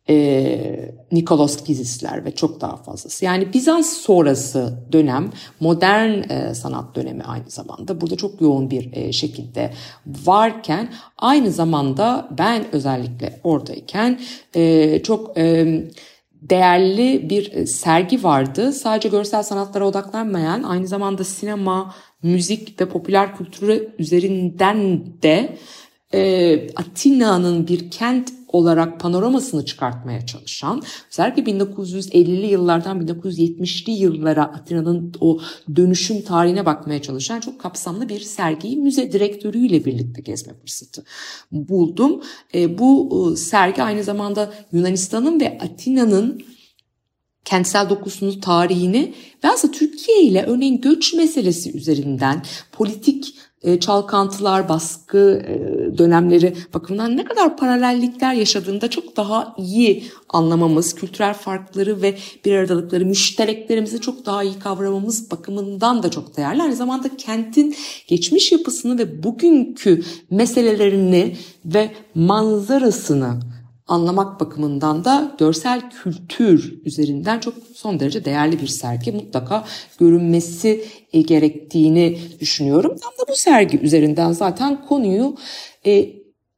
e, 0.08 0.94
Nikolos 1.12 1.64
Gizisler 1.64 2.24
ve 2.24 2.34
çok 2.34 2.60
daha 2.60 2.76
fazlası. 2.76 3.24
Yani 3.24 3.52
Bizans 3.52 3.92
sonrası 3.92 4.78
dönem 4.92 5.30
modern 5.60 6.30
e, 6.30 6.54
sanat 6.54 6.96
dönemi 6.96 7.22
aynı 7.22 7.50
zamanda 7.50 8.00
burada 8.00 8.16
çok 8.16 8.40
yoğun 8.40 8.70
bir 8.70 8.92
e, 8.92 9.12
şekilde 9.12 9.70
varken 10.06 10.92
aynı 11.18 11.50
zamanda 11.50 12.28
ben 12.38 12.64
özellikle 12.72 13.40
oradayken 13.44 14.20
e, 14.54 15.02
çok 15.02 15.38
e, 15.38 15.66
değerli 16.50 17.30
bir 17.30 17.66
sergi 17.66 18.22
vardı. 18.22 18.72
Sadece 18.72 19.08
görsel 19.08 19.42
sanatlara 19.42 19.86
odaklanmayan 19.86 20.62
aynı 20.62 20.86
zamanda 20.86 21.24
sinema, 21.24 21.94
müzik 22.22 22.80
ve 22.80 22.88
popüler 22.88 23.36
kültürü 23.36 23.94
üzerinden 23.98 25.06
de 25.22 25.56
e, 26.14 26.66
Atina'nın 26.76 27.68
bir 27.68 27.90
kent 27.90 28.32
olarak 28.54 29.00
panoramasını 29.00 29.64
çıkartmaya 29.64 30.26
çalışan, 30.26 30.82
özellikle 31.10 31.42
1950'li 31.42 32.46
yıllardan 32.46 33.06
1970'li 33.06 33.92
yıllara 33.92 34.42
Atina'nın 34.42 35.12
o 35.20 35.40
dönüşüm 35.76 36.22
tarihine 36.22 36.66
bakmaya 36.66 37.02
çalışan 37.02 37.40
çok 37.40 37.60
kapsamlı 37.60 38.08
bir 38.08 38.20
sergiyi 38.20 38.76
müze 38.76 39.12
direktörüyle 39.12 39.84
birlikte 39.84 40.22
gezme 40.22 40.54
fırsatı 40.54 41.04
buldum. 41.52 42.22
E, 42.54 42.78
bu 42.78 43.10
e, 43.32 43.36
sergi 43.36 43.82
aynı 43.82 44.04
zamanda 44.04 44.52
Yunanistan'ın 44.72 45.40
ve 45.40 45.58
Atina'nın 45.60 46.42
kentsel 47.44 47.90
dokusunu, 47.90 48.40
tarihini 48.40 49.14
ve 49.44 49.48
aslında 49.48 49.72
Türkiye 49.72 50.22
ile 50.22 50.44
örneğin 50.46 50.80
göç 50.80 51.14
meselesi 51.14 51.76
üzerinden 51.76 52.42
politik 52.72 53.34
e, 53.64 53.80
çalkantılar, 53.80 54.68
baskı 54.68 55.42
e, 55.48 55.98
dönemleri 55.98 56.54
bakımından 56.74 57.16
ne 57.16 57.24
kadar 57.24 57.56
paralellikler 57.56 58.34
yaşadığında 58.34 58.90
çok 58.90 59.16
daha 59.16 59.54
iyi 59.58 60.04
anlamamız, 60.28 60.94
kültürel 60.94 61.34
farkları 61.34 62.02
ve 62.02 62.18
bir 62.44 62.54
aradalıkları, 62.54 63.06
müştereklerimizi 63.06 64.00
çok 64.00 64.26
daha 64.26 64.44
iyi 64.44 64.58
kavramamız 64.58 65.30
bakımından 65.30 66.02
da 66.02 66.10
çok 66.10 66.36
değerli. 66.36 66.62
Aynı 66.62 66.76
zamanda 66.76 67.16
kentin 67.16 67.74
geçmiş 68.06 68.52
yapısını 68.52 68.98
ve 68.98 69.22
bugünkü 69.22 70.02
meselelerini 70.30 71.36
ve 71.64 71.90
manzarasını 72.14 73.34
anlamak 73.86 74.40
bakımından 74.40 75.04
da 75.04 75.36
görsel 75.38 75.90
kültür 75.90 76.80
üzerinden 76.84 77.40
çok 77.40 77.54
son 77.74 78.00
derece 78.00 78.24
değerli 78.24 78.60
bir 78.60 78.66
sergi. 78.66 79.12
Mutlaka 79.12 79.64
görünmesi 79.98 80.84
e, 81.12 81.20
gerektiğini 81.20 82.18
düşünüyorum. 82.40 82.96
Tam 83.02 83.12
da 83.12 83.32
bu 83.32 83.36
sergi 83.36 83.78
üzerinden 83.78 84.32
zaten 84.32 84.86
konuyu 84.86 85.36
e, 85.86 86.06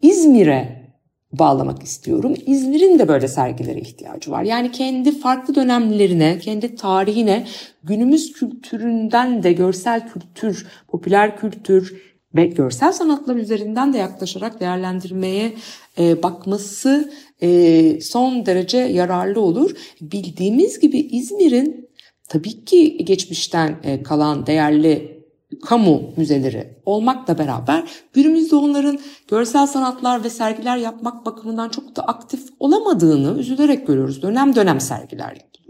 İzmir'e 0.03 0.87
bağlamak 1.33 1.83
istiyorum. 1.83 2.35
İzmir'in 2.47 2.99
de 2.99 3.09
böyle 3.09 3.29
sergilere 3.29 3.81
ihtiyacı 3.81 4.31
var. 4.31 4.43
Yani 4.43 4.73
kendi 4.73 5.19
farklı 5.19 5.55
dönemlerine, 5.55 6.39
kendi 6.39 6.77
tarihine, 6.77 7.47
günümüz 7.83 8.33
kültüründen 8.33 9.43
de 9.43 9.53
görsel 9.53 10.09
kültür, 10.13 10.67
popüler 10.89 11.37
kültür 11.37 12.03
ve 12.37 12.47
görsel 12.47 12.93
sanatlar 12.93 13.37
üzerinden 13.37 13.93
de 13.93 13.99
yaklaşarak 13.99 14.61
değerlendirmeye 14.61 15.55
e, 15.99 16.23
bakması 16.23 17.13
e, 17.43 18.01
son 18.01 18.47
derece 18.47 18.79
yararlı 18.79 19.41
olur. 19.41 19.71
Bildiğimiz 20.01 20.81
gibi 20.81 20.99
İzmir'in 20.99 21.89
tabii 22.29 22.65
ki 22.65 23.05
geçmişten 23.05 23.77
e, 23.85 24.03
kalan 24.03 24.47
değerli 24.47 25.17
kamu 25.65 26.03
müzeleri 26.17 26.77
olmakla 26.85 27.39
beraber 27.39 27.85
günümüzde 28.13 28.57
onların 28.57 28.99
görsel 29.29 29.67
sanatlar 29.67 30.25
ve 30.25 30.31
sergiler 30.31 30.77
yapmak 30.77 31.27
bakımından 31.27 31.69
çok 31.69 31.97
da 31.97 32.03
aktif 32.03 32.41
olamadığını 32.61 33.41
üzülerek 33.41 33.87
görüyoruz. 33.87 34.23
Dönem 34.23 34.55
dönem 34.55 34.81
sergiler 34.81 35.29
yapılıyor. 35.29 35.66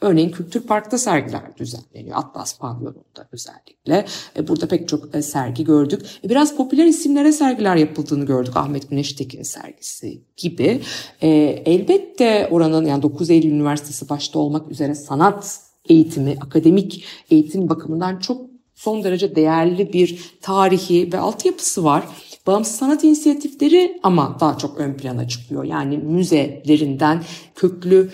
Örneğin 0.00 0.30
Kültür 0.30 0.60
Park'ta 0.60 0.98
sergiler 0.98 1.56
düzenleniyor. 1.56 2.16
Atlas 2.16 2.58
Pavyon'da 2.58 3.28
özellikle. 3.32 4.06
E, 4.36 4.48
burada 4.48 4.68
pek 4.68 4.88
çok 4.88 5.14
e, 5.14 5.22
sergi 5.22 5.64
gördük. 5.64 6.02
E, 6.24 6.28
biraz 6.28 6.56
popüler 6.56 6.86
isimlere 6.86 7.32
sergiler 7.32 7.76
yapıldığını 7.76 8.26
gördük. 8.26 8.56
Ahmet 8.56 8.90
Güneştekin 8.90 9.42
sergisi 9.42 10.22
gibi. 10.36 10.82
Elbette 11.20 12.48
oranın 12.50 12.86
yani 12.86 13.02
9 13.02 13.30
Eylül 13.30 13.50
Üniversitesi 13.50 14.08
başta 14.08 14.38
olmak 14.38 14.70
üzere 14.70 14.94
sanat 14.94 15.60
eğitimi, 15.88 16.36
akademik 16.40 17.04
eğitim 17.30 17.68
bakımından 17.68 18.18
çok 18.18 18.48
son 18.74 19.04
derece 19.04 19.36
değerli 19.36 19.92
bir 19.92 20.38
tarihi 20.42 21.12
ve 21.12 21.18
altyapısı 21.18 21.84
var. 21.84 22.04
Bağımsız 22.48 22.76
sanat 22.76 23.04
inisiyatifleri 23.04 24.00
ama 24.02 24.36
daha 24.40 24.58
çok 24.58 24.78
ön 24.78 24.94
plana 24.94 25.28
çıkıyor. 25.28 25.64
Yani 25.64 25.98
müzelerinden, 25.98 27.22
köklü 27.54 28.10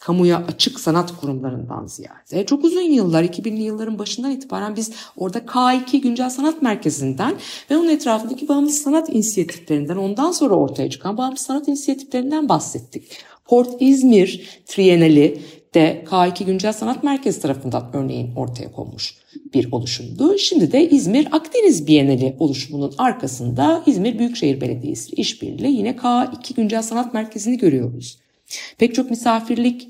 kamuya 0.00 0.44
açık 0.48 0.80
sanat 0.80 1.20
kurumlarından 1.20 1.86
ziyade. 1.86 2.46
Çok 2.46 2.64
uzun 2.64 2.80
yıllar, 2.80 3.24
2000'li 3.24 3.62
yılların 3.62 3.98
başından 3.98 4.30
itibaren 4.30 4.76
biz 4.76 4.92
orada 5.16 5.38
K2 5.38 6.00
Güncel 6.00 6.30
Sanat 6.30 6.62
Merkezi'nden 6.62 7.34
ve 7.70 7.76
onun 7.76 7.88
etrafındaki 7.88 8.48
bağımsız 8.48 8.82
sanat 8.82 9.08
inisiyatiflerinden, 9.08 9.96
ondan 9.96 10.32
sonra 10.32 10.54
ortaya 10.54 10.90
çıkan 10.90 11.16
bağımsız 11.16 11.46
sanat 11.46 11.68
inisiyatiflerinden 11.68 12.48
bahsettik. 12.48 13.10
Port 13.44 13.68
İzmir 13.80 14.60
Trienali 14.66 15.42
de 15.74 16.04
K2 16.10 16.44
Güncel 16.44 16.72
Sanat 16.72 17.04
Merkezi 17.04 17.40
tarafından 17.40 17.90
örneğin 17.92 18.34
ortaya 18.36 18.72
konmuş 18.72 19.14
bir 19.54 19.72
oluşumdu. 19.72 20.38
Şimdi 20.38 20.72
de 20.72 20.90
İzmir 20.90 21.28
Akdeniz 21.32 21.86
Bienali 21.86 22.36
oluşumunun 22.38 22.94
arkasında 22.98 23.82
İzmir 23.86 24.18
Büyükşehir 24.18 24.60
Belediyesi 24.60 25.14
işbirliğiyle 25.14 25.68
yine 25.68 25.90
K2 25.90 26.54
Güncel 26.54 26.82
Sanat 26.82 27.14
Merkezi'ni 27.14 27.58
görüyoruz. 27.58 28.18
Pek 28.78 28.94
çok 28.94 29.10
misafirlik 29.10 29.88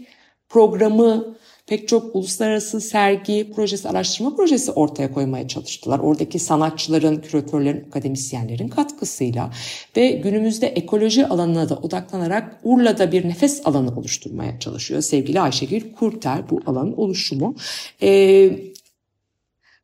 programı 0.48 1.36
pek 1.66 1.88
çok 1.88 2.16
uluslararası 2.16 2.80
sergi 2.80 3.52
projesi, 3.54 3.88
araştırma 3.88 4.36
projesi 4.36 4.72
ortaya 4.72 5.12
koymaya 5.12 5.48
çalıştılar. 5.48 5.98
Oradaki 5.98 6.38
sanatçıların, 6.38 7.16
küratörlerin, 7.16 7.84
akademisyenlerin 7.88 8.68
katkısıyla 8.68 9.50
ve 9.96 10.10
günümüzde 10.10 10.66
ekoloji 10.66 11.26
alanına 11.26 11.68
da 11.68 11.76
odaklanarak 11.76 12.60
Urla'da 12.64 13.12
bir 13.12 13.28
nefes 13.28 13.66
alanı 13.66 13.96
oluşturmaya 13.96 14.60
çalışıyor. 14.60 15.02
Sevgili 15.02 15.40
Ayşegül 15.40 15.92
Kurter 15.92 16.50
bu 16.50 16.60
alanın 16.66 16.92
oluşumu. 16.92 17.54
Ee, 18.02 18.58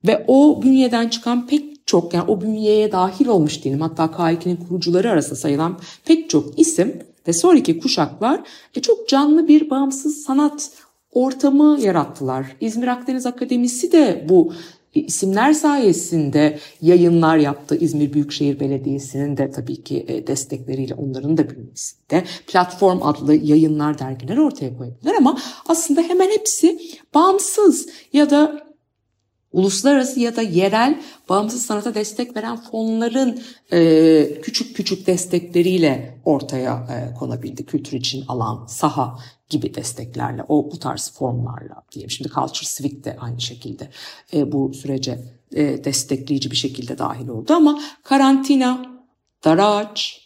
ve 0.06 0.24
o 0.26 0.62
bünyeden 0.62 1.08
çıkan 1.08 1.46
pek 1.46 1.86
çok 1.86 2.14
yani 2.14 2.30
o 2.30 2.40
bünyeye 2.40 2.92
dahil 2.92 3.26
olmuş 3.26 3.64
diyelim 3.64 3.80
hatta 3.80 4.04
K2'nin 4.04 4.56
kurucuları 4.56 5.10
arasında 5.10 5.34
sayılan 5.34 5.78
pek 6.04 6.30
çok 6.30 6.58
isim 6.58 7.02
ve 7.28 7.32
sonraki 7.32 7.78
kuşaklar 7.78 8.40
e, 8.74 8.82
çok 8.82 9.08
canlı 9.08 9.48
bir 9.48 9.70
bağımsız 9.70 10.22
sanat 10.22 10.70
ortamı 11.12 11.80
yarattılar. 11.80 12.56
İzmir 12.60 12.86
Akdeniz 12.86 13.26
Akademisi 13.26 13.92
de 13.92 14.26
bu 14.28 14.52
isimler 14.94 15.52
sayesinde 15.52 16.58
yayınlar 16.82 17.36
yaptı. 17.36 17.76
İzmir 17.76 18.12
Büyükşehir 18.12 18.60
Belediyesi'nin 18.60 19.36
de 19.36 19.50
tabii 19.50 19.82
ki 19.82 20.04
e, 20.08 20.26
destekleriyle 20.26 20.94
onların 20.94 21.36
da 21.36 21.50
bünyesinde 21.50 22.24
platform 22.46 23.02
adlı 23.02 23.34
yayınlar 23.34 23.98
dergiler 23.98 24.36
ortaya 24.36 24.76
koyabilir 24.78 25.14
ama 25.14 25.38
aslında 25.68 26.02
hemen 26.02 26.30
hepsi 26.30 26.80
bağımsız 27.14 27.88
ya 28.12 28.30
da 28.30 28.70
uluslararası 29.52 30.20
ya 30.20 30.36
da 30.36 30.42
yerel 30.42 31.00
bağımsız 31.28 31.66
sanata 31.66 31.94
destek 31.94 32.36
veren 32.36 32.56
fonların 32.56 33.40
e, 33.72 34.40
küçük 34.42 34.76
küçük 34.76 35.06
destekleriyle 35.06 36.20
ortaya 36.24 36.86
e, 36.90 37.14
konabildi. 37.14 37.66
Kültür 37.66 37.96
için 37.96 38.24
alan, 38.28 38.66
saha 38.66 39.18
gibi 39.50 39.74
desteklerle, 39.74 40.44
o 40.48 40.70
bu 40.72 40.78
tarz 40.78 41.12
formlarla 41.12 41.82
diyelim. 41.92 42.10
Şimdi 42.10 42.28
Culture 42.28 42.68
Civic 42.76 43.04
de 43.04 43.16
aynı 43.20 43.40
şekilde 43.40 43.88
e, 44.32 44.52
bu 44.52 44.74
sürece 44.74 45.18
e, 45.54 45.84
destekleyici 45.84 46.50
bir 46.50 46.56
şekilde 46.56 46.98
dahil 46.98 47.28
oldu 47.28 47.52
ama 47.52 47.80
karantina, 48.02 48.82
daraç, 49.44 50.20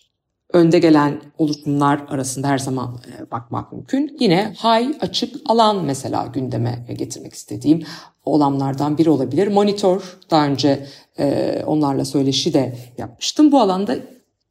önde 0.52 0.78
gelen 0.78 1.22
oluşumlar 1.38 2.04
arasında 2.08 2.48
her 2.48 2.58
zaman 2.58 3.00
e, 3.06 3.30
bakmak 3.30 3.72
mümkün. 3.72 4.16
Yine 4.20 4.54
hay 4.58 4.96
açık 5.00 5.36
alan 5.46 5.84
mesela 5.84 6.26
gündeme 6.26 6.86
getirmek 6.98 7.34
istediğim 7.34 7.84
olanlardan 8.24 8.98
biri 8.98 9.10
olabilir. 9.10 9.48
Monitor 9.48 10.18
daha 10.30 10.46
önce 10.46 10.86
e, 11.18 11.62
onlarla 11.66 12.04
söyleşi 12.04 12.54
de 12.54 12.78
yapmıştım. 12.98 13.52
Bu 13.52 13.60
alanda 13.60 13.96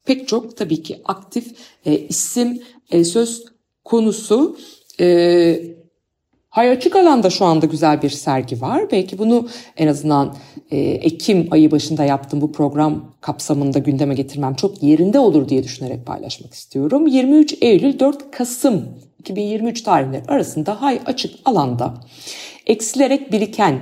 pek 0.04 0.28
çok 0.28 0.56
tabii 0.56 0.82
ki 0.82 1.02
aktif 1.04 1.56
e, 1.84 1.98
isim 1.98 2.62
söz 2.90 3.53
konusu. 3.84 4.56
E, 5.00 5.74
Hay 6.54 6.70
açık 6.70 6.96
alanda 6.96 7.30
şu 7.30 7.44
anda 7.44 7.66
güzel 7.66 8.02
bir 8.02 8.10
sergi 8.10 8.60
var. 8.60 8.90
Belki 8.92 9.18
bunu 9.18 9.48
en 9.76 9.86
azından 9.86 10.36
e, 10.70 10.78
Ekim 10.78 11.48
ayı 11.50 11.70
başında 11.70 12.04
yaptığım 12.04 12.40
bu 12.40 12.52
program 12.52 13.14
kapsamında 13.20 13.78
gündeme 13.78 14.14
getirmem 14.14 14.54
çok 14.54 14.82
yerinde 14.82 15.18
olur 15.18 15.48
diye 15.48 15.64
düşünerek 15.64 16.06
paylaşmak 16.06 16.54
istiyorum. 16.54 17.06
23 17.06 17.54
Eylül 17.60 17.98
4 17.98 18.30
Kasım 18.30 18.88
2023 19.18 19.82
tarihleri 19.82 20.22
arasında 20.28 20.82
Hay 20.82 21.00
açık 21.06 21.34
alanda 21.44 21.94
eksilerek 22.66 23.32
biriken 23.32 23.80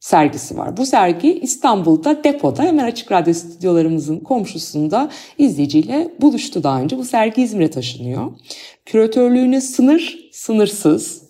sergisi 0.00 0.58
var. 0.58 0.76
Bu 0.76 0.86
sergi 0.86 1.40
İstanbul'da 1.40 2.24
depoda 2.24 2.62
hemen 2.62 2.84
Açık 2.84 3.12
Radyo 3.12 3.34
stüdyolarımızın 3.34 4.18
komşusunda 4.18 5.10
izleyiciyle 5.38 6.14
buluştu 6.20 6.62
daha 6.62 6.80
önce. 6.80 6.98
Bu 6.98 7.04
sergi 7.04 7.42
İzmir'e 7.42 7.70
taşınıyor. 7.70 8.32
Küratörlüğünü 8.86 9.60
Sınır 9.60 10.30
Sınırsız 10.32 11.22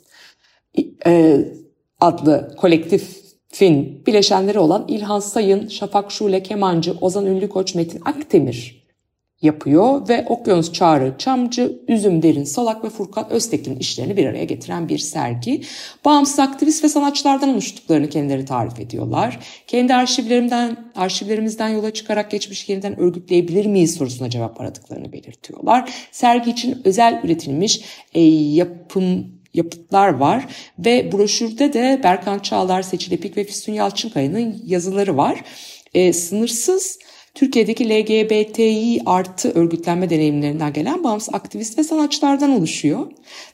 e, 1.07 1.45
adlı 2.01 2.55
kolektifin 2.57 4.07
bileşenleri 4.07 4.59
olan 4.59 4.85
İlhan 4.89 5.21
Sayın, 5.21 5.69
Şafak 5.69 6.13
Şule 6.13 6.43
Kemancı, 6.43 6.95
Ozan 7.01 7.27
Ünlükoç, 7.27 7.75
Metin 7.75 8.03
Akdemir 8.05 8.80
yapıyor 9.43 10.09
ve 10.09 10.27
Okyanus 10.29 10.73
Çağrı 10.73 11.15
Çamcı, 11.19 11.81
Üzüm 11.89 12.23
Derin 12.23 12.45
Salak 12.45 12.85
ve 12.85 12.91
Furkan 12.91 13.31
Öztekin 13.31 13.77
işlerini 13.77 14.17
bir 14.17 14.27
araya 14.27 14.45
getiren 14.45 14.89
bir 14.89 14.99
sergi. 14.99 15.63
Bağımsız 16.05 16.39
aktivist 16.39 16.85
ve 16.85 16.89
sanatçılardan 16.89 17.49
oluştuklarını 17.49 18.09
kendileri 18.09 18.45
tarif 18.45 18.81
ediyorlar. 18.81 19.39
Kendi 19.67 19.95
arşivlerimden, 19.95 20.77
arşivlerimizden 20.97 21.69
yola 21.69 21.91
çıkarak 21.91 22.31
geçmiş 22.31 22.69
yeniden 22.69 23.01
örgütleyebilir 23.01 23.67
miyiz 23.67 23.95
sorusuna 23.95 24.31
cevap 24.31 24.61
aradıklarını 24.61 25.13
belirtiyorlar. 25.13 25.91
Sergi 26.13 26.51
için 26.51 26.83
özel 26.85 27.21
üretilmiş 27.25 27.81
e, 28.15 28.21
yapım 28.23 29.41
yapıtlar 29.55 30.09
var 30.09 30.47
ve 30.79 31.13
broşürde 31.13 31.73
de 31.73 32.01
Berkan 32.03 32.39
Çağlar, 32.39 32.83
Seçil 32.83 33.13
Epik 33.13 33.37
ve 33.37 33.45
Füsun 33.45 33.73
Yalçınkaya'nın 33.73 34.63
yazıları 34.67 35.17
var. 35.17 35.45
E, 35.95 36.13
sınırsız 36.13 36.99
Türkiye'deki 37.41 37.91
LGBTİ 37.91 39.03
artı 39.07 39.51
örgütlenme 39.51 40.11
deneyimlerinden 40.11 40.73
gelen 40.73 41.05
bağımsız 41.05 41.35
aktivist 41.35 41.79
ve 41.79 41.85
sanatçılardan 41.85 42.51
oluşuyor. 42.51 43.07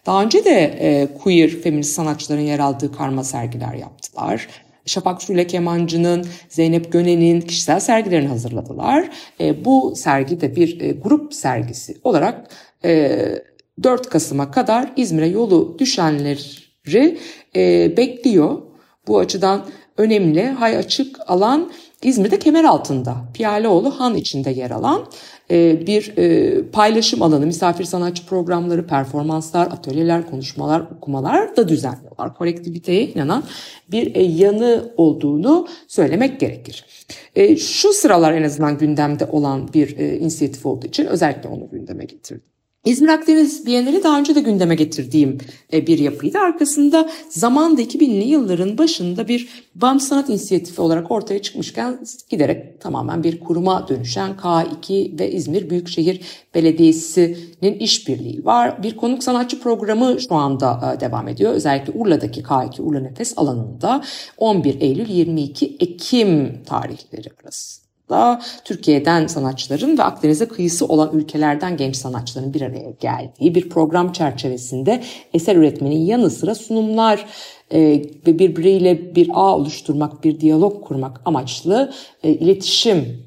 Daha 0.06 0.22
önce 0.22 0.44
de 0.44 0.78
e, 0.80 1.08
queer 1.22 1.50
feminist 1.50 1.94
sanatçıların 1.94 2.40
yer 2.40 2.58
aldığı 2.58 2.92
karma 2.92 3.24
sergiler 3.24 3.74
yaptılar. 3.74 4.48
Şafak 4.86 5.22
Şule 5.22 5.46
Kemancı'nın, 5.46 6.26
Zeynep 6.48 6.92
Gönen'in 6.92 7.40
kişisel 7.40 7.80
sergilerini 7.80 8.28
hazırladılar. 8.28 9.08
E, 9.40 9.64
bu 9.64 9.94
sergi 9.96 10.40
de 10.40 10.56
bir 10.56 10.80
e, 10.80 10.92
grup 10.92 11.34
sergisi 11.34 11.96
olarak 12.04 12.50
e, 12.84 13.18
4 13.82 14.08
Kasım'a 14.08 14.50
kadar 14.50 14.92
İzmir'e 14.96 15.26
yolu 15.26 15.76
düşenleri 15.78 17.18
e, 17.56 17.96
bekliyor. 17.96 18.62
Bu 19.06 19.18
açıdan 19.18 19.66
önemli. 19.96 20.46
Hay 20.46 20.76
açık 20.76 21.16
alan 21.26 21.70
İzmir'de 22.02 22.38
kemer 22.38 22.64
altında 22.64 23.16
Piyaleoğlu 23.34 24.00
Han 24.00 24.14
içinde 24.14 24.50
yer 24.50 24.70
alan 24.70 25.06
e, 25.50 25.86
bir 25.86 26.16
e, 26.16 26.62
paylaşım 26.70 27.22
alanı, 27.22 27.46
misafir 27.46 27.84
sanatçı 27.84 28.26
programları, 28.26 28.86
performanslar, 28.86 29.66
atölyeler, 29.66 30.30
konuşmalar, 30.30 30.80
okumalar 30.80 31.56
da 31.56 31.68
düzenliyorlar. 31.68 32.34
Kolektiviteye 32.34 33.06
inanan 33.06 33.44
bir 33.90 34.14
e, 34.14 34.22
yanı 34.22 34.92
olduğunu 34.96 35.68
söylemek 35.88 36.40
gerekir. 36.40 36.84
Şu 37.58 37.92
sıralar 37.92 38.32
en 38.32 38.42
azından 38.42 38.78
gündemde 38.78 39.24
olan 39.24 39.72
bir 39.74 39.96
inisiyatif 39.98 40.66
olduğu 40.66 40.86
için 40.86 41.06
özellikle 41.06 41.48
onu 41.48 41.70
gündeme 41.70 42.04
getirdim. 42.04 42.55
İzmir 42.86 43.08
Akdeniz 43.08 43.66
Bienali 43.66 44.02
daha 44.02 44.18
önce 44.18 44.34
de 44.34 44.40
gündeme 44.40 44.74
getirdiğim 44.74 45.38
e, 45.72 45.86
bir 45.86 45.98
yapıydı. 45.98 46.38
Arkasında 46.38 47.10
zamanda 47.28 47.82
2000'li 47.82 48.24
yılların 48.24 48.78
başında 48.78 49.28
bir 49.28 49.48
BAM 49.74 50.00
sanat 50.00 50.28
inisiyatifi 50.28 50.80
olarak 50.80 51.10
ortaya 51.10 51.42
çıkmışken 51.42 51.98
giderek 52.30 52.80
tamamen 52.80 53.24
bir 53.24 53.40
kuruma 53.40 53.88
dönüşen 53.88 54.30
K2 54.32 55.18
ve 55.18 55.32
İzmir 55.32 55.70
Büyükşehir 55.70 56.20
Belediyesi'nin 56.54 57.74
işbirliği 57.74 58.44
var. 58.44 58.82
Bir 58.82 58.96
konuk 58.96 59.24
sanatçı 59.24 59.60
programı 59.60 60.20
şu 60.28 60.34
anda 60.34 60.94
e, 60.96 61.00
devam 61.00 61.28
ediyor. 61.28 61.52
Özellikle 61.52 61.92
Urla'daki 61.92 62.42
K2 62.42 62.82
Urla 62.82 63.00
Nefes 63.00 63.38
alanında 63.38 64.02
11 64.38 64.80
Eylül 64.80 65.08
22 65.08 65.76
Ekim 65.80 66.62
tarihleri 66.66 67.28
arası 67.42 67.85
da 68.08 68.40
Türkiye'den 68.64 69.26
sanatçıların 69.26 69.98
ve 69.98 70.02
Akdeniz'e 70.02 70.48
kıyısı 70.48 70.86
olan 70.86 71.10
ülkelerden 71.12 71.76
genç 71.76 71.96
sanatçıların 71.96 72.54
bir 72.54 72.62
araya 72.62 72.90
geldiği 73.00 73.54
bir 73.54 73.68
program 73.68 74.12
çerçevesinde 74.12 75.02
eser 75.34 75.56
üretmenin 75.56 76.04
yanı 76.06 76.30
sıra 76.30 76.54
sunumlar 76.54 77.26
e, 77.70 77.80
ve 78.26 78.38
birbiriyle 78.38 79.14
bir 79.14 79.30
ağ 79.34 79.56
oluşturmak, 79.56 80.24
bir 80.24 80.40
diyalog 80.40 80.84
kurmak 80.84 81.20
amaçlı 81.24 81.92
e, 82.22 82.30
iletişim 82.30 83.26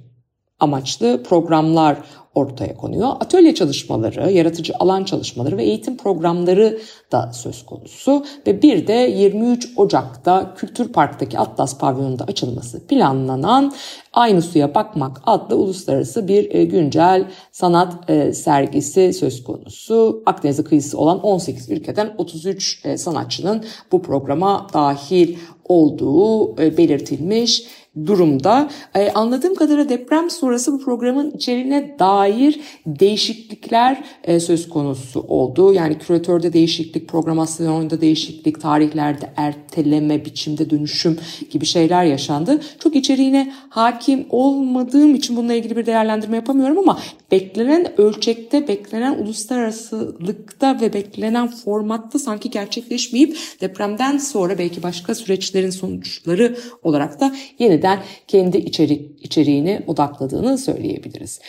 amaçlı 0.60 1.24
programlar 1.24 1.98
ortaya 2.40 2.78
konuyor. 2.78 3.10
Atölye 3.20 3.56
çalışmaları, 3.56 4.32
yaratıcı 4.32 4.74
alan 4.80 5.04
çalışmaları 5.04 5.58
ve 5.58 5.64
eğitim 5.64 5.98
programları 5.98 6.80
da 7.12 7.34
söz 7.34 7.66
konusu. 7.66 8.26
Ve 8.48 8.62
bir 8.62 8.88
de 8.88 8.94
23 8.94 9.70
Ocak'ta 9.76 10.54
Kültür 10.58 10.94
Park'taki 10.94 11.40
Atlas 11.40 11.78
Pavyonu'nda 11.78 12.24
açılması 12.24 12.88
planlanan 12.88 13.74
Aynı 14.14 14.42
Suya 14.42 14.76
Bakmak 14.76 15.22
adlı 15.26 15.56
uluslararası 15.56 16.28
bir 16.28 16.56
e, 16.56 16.66
güncel 16.66 17.28
sanat 17.52 18.10
e, 18.10 18.34
sergisi 18.34 19.14
söz 19.14 19.44
konusu. 19.44 20.24
Akdeniz 20.26 20.64
kıyısı 20.64 20.98
olan 20.98 21.20
18 21.20 21.70
ülkeden 21.70 22.14
33 22.18 22.86
e, 22.86 22.98
sanatçının 22.98 23.64
bu 23.92 24.02
programa 24.02 24.68
dahil 24.74 25.38
olduğu 25.66 26.58
belirtilmiş 26.58 27.64
durumda. 28.06 28.70
E, 28.96 29.12
anladığım 29.12 29.56
kadarıyla 29.56 29.90
deprem 29.90 30.30
sonrası 30.30 30.74
bu 30.74 30.80
programın 30.80 31.32
içeriğine 31.32 31.96
dair 32.00 32.60
değişiklikler 32.86 34.04
e, 34.24 34.40
söz 34.40 34.70
konusu 34.70 35.20
oldu. 35.20 35.74
Yani 35.74 35.98
küratörde 35.98 36.54
değişiklik, 36.54 37.08
programasyonda 37.08 38.02
değişiklik, 38.02 38.62
tarihlerde 38.62 39.34
erteleme, 39.38 40.26
biçimde 40.26 40.70
dönüşüm 40.70 41.20
gibi 41.52 41.66
şeyler 41.66 42.04
yaşandı. 42.04 42.62
Çok 42.80 42.96
içeriğine 42.96 43.54
hakim 43.70 44.26
olmadığım 44.30 45.16
için 45.16 45.38
bununla 45.38 45.54
ilgili 45.54 45.78
bir 45.78 45.86
değerlendirme 45.86 46.36
yapamıyorum 46.36 46.78
ama 46.78 47.00
beklenen 47.32 48.02
ölçekte, 48.02 48.68
beklenen 48.68 49.14
uluslararasılıkta 49.14 50.82
ve 50.82 50.94
beklenen 50.94 51.48
formatta 51.48 52.20
sanki 52.20 52.50
gerçekleşmeyip 52.50 53.38
depremden 53.62 54.18
sonra 54.18 54.58
belki 54.58 54.84
başka 54.84 55.16
süreçlerin 55.16 55.70
sonuçları 55.70 56.58
olarak 56.84 57.20
da 57.20 57.36
yeniden 57.60 57.89
kendi 58.28 58.58
içerik 58.58 59.26
içeriğini 59.26 59.82
odakladığını 59.88 60.58
söyleyebiliriz. 60.58 61.40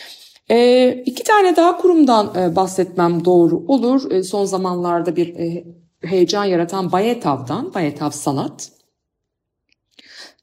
E, 0.49 0.89
iki 1.05 1.23
tane 1.23 1.55
daha 1.55 1.77
kurumdan 1.77 2.31
e, 2.37 2.55
bahsetmem 2.55 3.25
doğru 3.25 3.63
olur. 3.67 4.11
E, 4.11 4.23
son 4.23 4.45
zamanlarda 4.45 5.15
bir 5.15 5.35
e, 5.35 5.63
heyecan 6.03 6.45
yaratan 6.45 6.91
Bayetav'dan, 6.91 7.73
Bayetav 7.73 8.09
Sanat. 8.09 8.80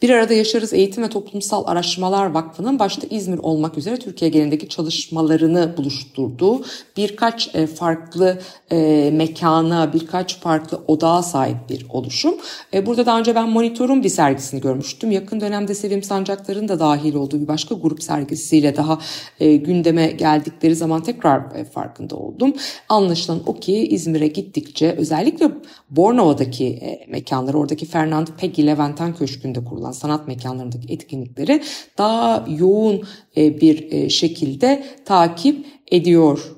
Bir 0.03 0.11
Arada 0.11 0.35
Yaşarız 0.35 0.73
Eğitim 0.73 1.03
ve 1.03 1.09
Toplumsal 1.09 1.65
Araştırmalar 1.67 2.27
Vakfı'nın 2.27 2.79
başta 2.79 3.07
İzmir 3.11 3.39
olmak 3.39 3.79
üzere 3.79 3.97
Türkiye 3.97 4.31
genelindeki 4.31 4.69
çalışmalarını 4.69 5.75
buluşturduğu 5.77 6.65
birkaç 6.97 7.55
e, 7.55 7.67
farklı 7.67 8.39
e, 8.73 9.11
mekana, 9.15 9.93
birkaç 9.93 10.41
farklı 10.41 10.81
odağa 10.87 11.23
sahip 11.23 11.57
bir 11.69 11.87
oluşum. 11.91 12.35
E, 12.75 12.87
burada 12.87 13.07
daha 13.07 13.19
önce 13.19 13.35
ben 13.35 13.49
Monitör'ün 13.49 14.03
bir 14.05 14.09
sergisini 14.09 14.61
görmüştüm. 14.61 15.11
Yakın 15.11 15.41
dönemde 15.41 15.75
Sevim 15.75 16.03
Sancaklar'ın 16.03 16.69
da 16.69 16.81
dahil 16.81 17.15
olduğu 17.15 17.41
bir 17.41 17.49
başka 17.49 17.75
grup 17.75 18.03
sergisiyle 18.03 18.77
daha 18.77 18.99
gündeme 19.41 20.07
geldikleri 20.07 20.75
zaman 20.75 21.03
tekrar 21.03 21.65
farkında 21.65 22.17
oldum. 22.17 22.53
Anlaşılan 22.89 23.41
o 23.47 23.55
ki 23.55 23.89
İzmir'e 23.89 24.29
gittikçe 24.29 24.93
özellikle 24.93 25.51
Bornova'daki 25.91 26.99
mekanlar, 27.09 27.55
oradaki 27.55 27.87
Fernand 27.87 28.27
Peggy 28.39 28.67
Leventan 28.67 29.15
Köşkü'nde 29.15 29.65
kurulan 29.65 29.88
olan 29.89 29.93
sanat 29.93 30.29
mekanlarındaki 30.29 30.93
etkinlikleri 30.93 31.63
daha 31.99 32.47
yoğun 32.59 33.03
e, 33.37 33.61
bir 33.61 33.93
e, 33.93 34.09
şekilde 34.09 34.85
takip 35.05 35.67
ediyor 35.91 36.55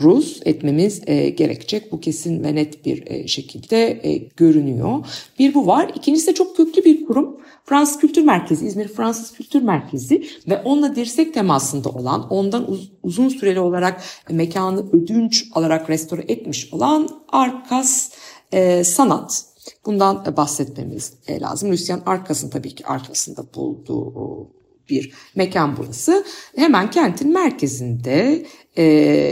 Rus 0.00 0.40
etmemiz 0.44 1.02
e, 1.06 1.28
gerekecek. 1.28 1.92
Bu 1.92 2.00
kesin 2.00 2.44
ve 2.44 2.54
net 2.54 2.84
bir 2.86 3.06
e, 3.06 3.28
şekilde 3.28 4.00
e, 4.02 4.16
görünüyor. 4.36 5.06
Bir 5.38 5.54
bu 5.54 5.66
var. 5.66 5.92
İkincisi 5.94 6.26
de 6.26 6.34
çok 6.34 6.56
köklü 6.56 6.84
bir 6.84 7.06
kurum. 7.06 7.36
Fransız 7.64 7.98
Kültür 7.98 8.22
Merkezi, 8.22 8.66
İzmir 8.66 8.88
Fransız 8.88 9.32
Kültür 9.32 9.62
Merkezi 9.62 10.26
ve 10.48 10.62
onunla 10.62 10.96
dirsek 10.96 11.34
temasında 11.34 11.88
olan, 11.88 12.28
ondan 12.30 12.70
uz- 12.70 12.92
uzun 13.02 13.28
süreli 13.28 13.60
olarak 13.60 14.02
mekanı 14.30 14.90
ödünç 14.92 15.44
alarak 15.52 15.90
restore 15.90 16.24
etmiş 16.28 16.72
olan 16.74 17.08
Arkas 17.28 18.10
e, 18.52 18.84
Sanat 18.84 19.51
Bundan 19.86 20.36
bahsetmemiz 20.36 21.12
e, 21.26 21.40
lazım. 21.40 21.70
Lucian 21.70 22.02
Arkas'ın 22.06 22.50
tabii 22.50 22.74
ki 22.74 22.86
arkasında 22.86 23.54
bulduğu 23.54 24.50
bir 24.88 25.12
mekan 25.34 25.76
burası. 25.76 26.24
Hemen 26.56 26.90
kentin 26.90 27.32
merkezinde 27.32 28.46
e, 28.76 28.82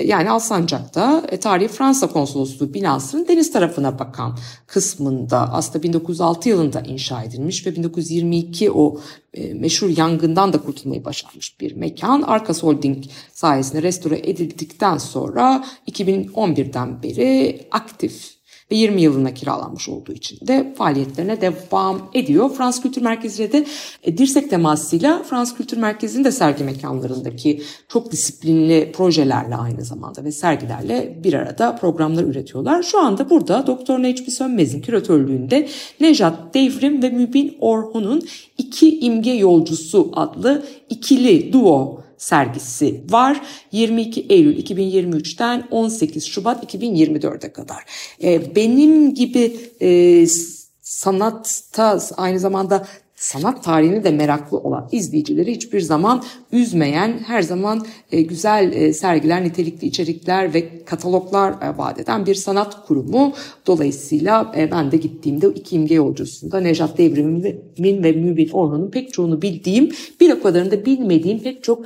yani 0.07 0.31
Alsancak'ta 0.31 1.23
e, 1.29 1.37
tarihi 1.37 1.69
Fransa 1.69 2.07
konsolosluğu 2.07 2.75
binasının 2.75 3.29
deniz 3.29 3.53
tarafına 3.53 3.99
bakan 3.99 4.39
kısmında 4.67 5.53
aslında 5.53 5.83
1906 5.83 6.49
yılında 6.49 6.81
inşa 6.81 7.23
edilmiş 7.23 7.67
ve 7.67 7.77
1922 7.77 8.71
o 8.71 9.01
e, 9.35 9.55
meşhur 9.55 9.89
yangından 9.89 10.53
da 10.53 10.63
kurtulmayı 10.63 11.05
başarmış 11.05 11.61
bir 11.61 11.77
mekan. 11.77 12.23
Arkas 12.23 12.63
Holding 12.63 13.05
sayesinde 13.33 13.83
restore 13.83 14.19
edildikten 14.19 14.99
sonra 14.99 15.65
2011'den 15.89 17.03
beri 17.03 17.61
aktif 17.71 18.40
ve 18.71 18.77
20 18.77 19.03
yılına 19.03 19.35
kiralanmış 19.35 19.89
olduğu 19.89 20.13
için 20.13 20.47
de 20.47 20.75
faaliyetlerine 20.79 21.41
devam 21.41 22.11
ediyor. 22.15 22.51
Frans 22.51 22.83
Kültür 22.83 23.03
Merkezi 23.03 23.43
ile 23.43 23.53
de 23.53 23.67
e, 24.03 24.19
dirsek 24.19 24.51
temasıyla 24.51 25.23
Frans 25.23 25.57
Kültür 25.57 25.77
Merkezi'nin 25.77 26.25
de 26.25 26.33
sergi 26.33 26.65
mekanlarındaki 26.65 27.63
çok 27.89 28.13
disiplinli 28.13 28.93
projelerle 28.93 29.57
aynı 29.57 29.85
zamanda 29.85 30.25
ve 30.25 30.33
sergilerle 30.33 31.19
bir 31.25 31.35
arada 31.35 31.77
programlar 31.77 32.25
üretiyorlar. 32.25 32.83
Şu 32.83 33.01
anda 33.01 33.31
burada 33.31 33.67
Doktor 33.67 34.03
Necmi 34.03 34.31
Sönmez'in 34.31 34.81
küratörlüğünde 34.81 35.69
Nejat 36.01 36.55
Devrim 36.55 37.03
ve 37.03 37.11
Mübin 37.11 37.57
Orhun'un 37.61 38.23
İki 38.59 39.01
İmge 39.01 39.33
Yolcusu 39.33 40.13
adlı 40.15 40.67
ikili 40.91 41.53
duo 41.53 42.01
sergisi 42.21 43.05
var. 43.11 43.41
22 43.73 44.21
Eylül 44.29 44.65
2023'ten 44.65 45.69
18 45.71 46.25
Şubat 46.25 46.75
2024'e 46.75 47.53
kadar. 47.53 47.85
E, 48.23 48.57
benim 48.57 49.15
gibi 49.15 49.57
e, 49.81 50.27
sanatta 50.81 52.01
aynı 52.17 52.41
zamanda 52.41 52.87
sanat 53.21 53.65
tarihini 53.65 54.05
de 54.05 54.11
meraklı 54.11 54.59
olan 54.59 54.89
izleyicileri 54.93 55.53
hiçbir 55.55 55.81
zaman 55.81 56.23
üzmeyen, 56.53 57.19
her 57.27 57.43
zaman 57.43 57.87
e, 58.13 58.23
güzel 58.23 58.73
e, 58.73 58.93
sergiler, 58.93 59.45
nitelikli 59.45 59.87
içerikler 59.87 60.55
ve 60.55 60.85
kataloglar 60.85 61.53
e, 61.53 61.79
vaat 61.79 62.01
eden 62.01 62.27
bir 62.27 62.35
sanat 62.35 62.87
kurumu. 62.87 63.33
Dolayısıyla 63.67 64.53
ben 64.73 64.93
de 64.93 64.97
gittiğimde 64.97 65.49
iki 65.49 65.77
imge 65.77 65.95
yolcusunda 65.95 66.61
Nejat 66.61 66.99
Devrim'in 66.99 68.03
ve 68.03 68.13
Mübin 68.13 68.51
Orhan'ın 68.53 68.91
pek 68.91 69.13
çoğunu 69.13 69.43
bildiğim, 69.43 69.93
bir 70.21 70.31
o 70.31 70.43
kadarını 70.43 70.71
da 70.71 70.87
bilmediğim 70.87 71.39
pek 71.39 71.65
çok 71.65 71.85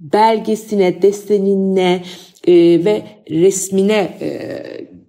belgesine, 0.00 1.02
desenine 1.02 2.02
ve 2.84 3.02
resmine 3.30 4.18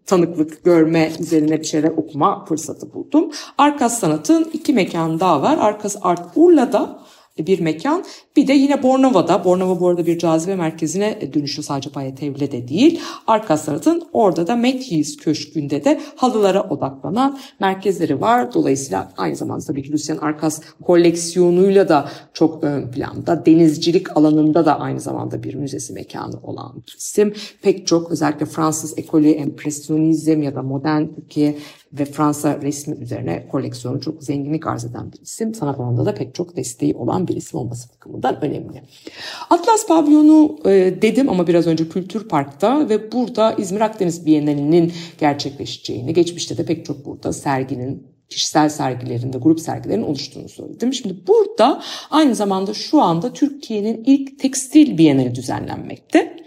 tanıklık 0.08 0.64
görme 0.64 1.12
üzerine 1.20 1.60
bir 1.60 1.66
şeyler 1.66 1.90
okuma 1.90 2.46
fırsatı 2.46 2.94
buldum. 2.94 3.32
Arkas 3.58 4.00
Sanat'ın 4.00 4.50
iki 4.54 4.74
mekanı 4.74 5.20
daha 5.20 5.42
var. 5.42 5.58
Arkas 5.58 5.96
Art 6.02 6.22
Urla'da 6.36 7.00
bir 7.40 7.60
mekan. 7.60 8.04
Bir 8.38 8.48
de 8.48 8.54
yine 8.54 8.84
Bornova'da, 8.84 9.46
Bornova 9.46 9.80
bu 9.80 9.88
arada 9.88 10.06
bir 10.06 10.20
cazibe 10.20 10.56
merkezine 10.56 11.34
dönüşü 11.34 11.64
sadece 11.64 11.96
Bayetevle 11.96 12.52
de 12.52 12.68
değil. 12.68 13.02
Arka 13.28 13.58
Sanat'ın 13.58 14.04
orada 14.14 14.48
da 14.48 14.56
Matthews 14.56 15.18
Köşkü'nde 15.18 15.84
de 15.84 16.00
halılara 16.16 16.64
odaklanan 16.70 17.40
merkezleri 17.60 18.22
var. 18.22 18.54
Dolayısıyla 18.54 19.12
aynı 19.18 19.36
zamanda 19.36 19.66
tabii 19.66 19.84
ki 19.84 19.92
Lucien 19.92 20.18
Arkas 20.18 20.62
koleksiyonuyla 20.84 21.90
da 21.90 22.10
çok 22.34 22.64
ön 22.64 22.92
planda. 22.92 23.46
Denizcilik 23.46 24.18
alanında 24.18 24.66
da 24.66 24.80
aynı 24.80 25.00
zamanda 25.00 25.44
bir 25.44 25.54
müzesi 25.54 25.94
mekanı 25.94 26.40
olan 26.44 26.84
bir 26.88 26.96
isim. 26.98 27.34
Pek 27.62 27.88
çok 27.88 28.12
özellikle 28.12 28.46
Fransız 28.46 28.98
ekolü, 28.98 29.30
empresyonizm 29.30 30.42
ya 30.42 30.56
da 30.56 30.62
modern 30.62 31.06
Türkiye 31.16 31.56
ve 31.94 32.06
Fransa 32.06 32.62
resmi 32.62 32.96
üzerine 32.96 33.48
koleksiyonu 33.48 34.02
çok 34.02 34.24
zenginlik 34.24 34.68
arz 34.68 34.86
eden 34.86 35.12
bir 35.12 35.22
isim. 35.22 35.54
Sanat 35.54 35.80
alanında 35.80 36.06
da 36.06 36.14
pek 36.14 36.36
çok 36.36 36.56
desteği 36.56 36.96
olan 36.96 37.28
bir 37.28 37.36
isim 37.36 37.60
olması 37.60 37.90
bakımından 37.90 38.27
önemli. 38.36 38.82
Atlas 39.50 39.88
Pavyonu 39.88 40.60
e, 40.66 41.02
dedim 41.02 41.30
ama 41.30 41.48
biraz 41.48 41.68
önce 41.68 41.90
Kültür 41.90 42.28
Park'ta 42.28 42.90
ve 42.90 43.12
burada 43.12 43.54
İzmir 43.54 43.82
Akdeniz 43.82 44.26
Bienalinin 44.26 44.94
gerçekleşeceğini, 45.20 46.14
geçmişte 46.14 46.58
de 46.58 46.66
pek 46.66 46.86
çok 46.86 47.06
burada 47.06 47.34
serginin 47.34 48.08
kişisel 48.30 48.70
sergilerinde, 48.70 49.38
grup 49.38 49.60
sergilerinin 49.60 50.04
oluştuğunu 50.04 50.50
söyledim. 50.50 50.94
Şimdi 50.94 51.28
burada 51.28 51.82
aynı 52.12 52.36
zamanda 52.36 52.74
şu 52.74 53.02
anda 53.02 53.34
Türkiye'nin 53.34 54.04
ilk 54.06 54.40
tekstil 54.40 54.98
bienali 54.98 55.36
düzenlenmekte. 55.36 56.38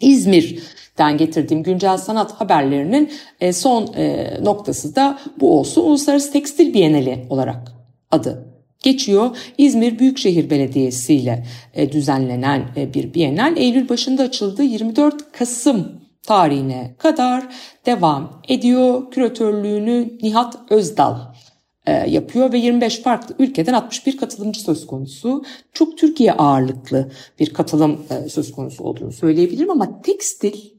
İzmir'den 0.00 1.16
getirdiğim 1.16 1.62
güncel 1.62 1.98
sanat 1.98 2.32
haberlerinin 2.32 3.10
e, 3.40 3.52
son 3.52 3.92
e, 3.96 4.38
noktası 4.42 4.96
da 4.96 5.18
bu 5.40 5.58
olsun. 5.58 5.82
Uluslararası 5.82 6.32
Tekstil 6.32 6.74
Bienali 6.74 7.26
olarak 7.30 7.72
adı 8.10 8.47
geçiyor. 8.82 9.36
İzmir 9.58 9.98
Büyükşehir 9.98 10.50
Belediyesi 10.50 11.14
ile 11.14 11.46
e, 11.74 11.92
düzenlenen 11.92 12.68
bir 12.94 13.14
bienal 13.14 13.56
Eylül 13.56 13.88
başında 13.88 14.22
açıldı. 14.22 14.62
24 14.62 15.32
Kasım 15.32 16.00
tarihine 16.22 16.94
kadar 16.98 17.54
devam 17.86 18.42
ediyor. 18.48 19.10
Küratörlüğünü 19.10 20.18
Nihat 20.22 20.58
Özdal 20.70 21.18
e, 21.86 21.92
yapıyor 22.10 22.52
ve 22.52 22.58
25 22.58 23.02
farklı 23.02 23.34
ülkeden 23.38 23.72
61 23.72 24.16
katılımcı 24.16 24.60
söz 24.60 24.86
konusu. 24.86 25.44
Çok 25.72 25.98
Türkiye 25.98 26.32
ağırlıklı 26.32 27.10
bir 27.40 27.52
katılım 27.52 28.06
e, 28.10 28.28
söz 28.28 28.52
konusu 28.52 28.84
olduğunu 28.84 29.12
söyleyebilirim 29.12 29.70
ama 29.70 30.02
tekstil 30.02 30.70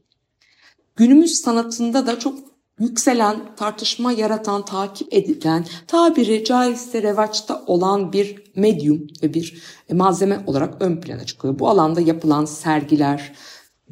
günümüz 0.96 1.40
sanatında 1.40 2.06
da 2.06 2.18
çok 2.18 2.49
yükselen, 2.80 3.40
tartışma 3.56 4.12
yaratan, 4.12 4.64
takip 4.64 5.14
edilen, 5.14 5.64
tabiri 5.86 6.44
caizse 6.44 7.02
revaçta 7.02 7.62
olan 7.66 8.12
bir 8.12 8.42
medyum 8.56 9.06
ve 9.22 9.34
bir 9.34 9.62
malzeme 9.92 10.40
olarak 10.46 10.82
ön 10.82 11.00
plana 11.00 11.24
çıkıyor. 11.24 11.58
Bu 11.58 11.68
alanda 11.68 12.00
yapılan 12.00 12.44
sergiler, 12.44 13.32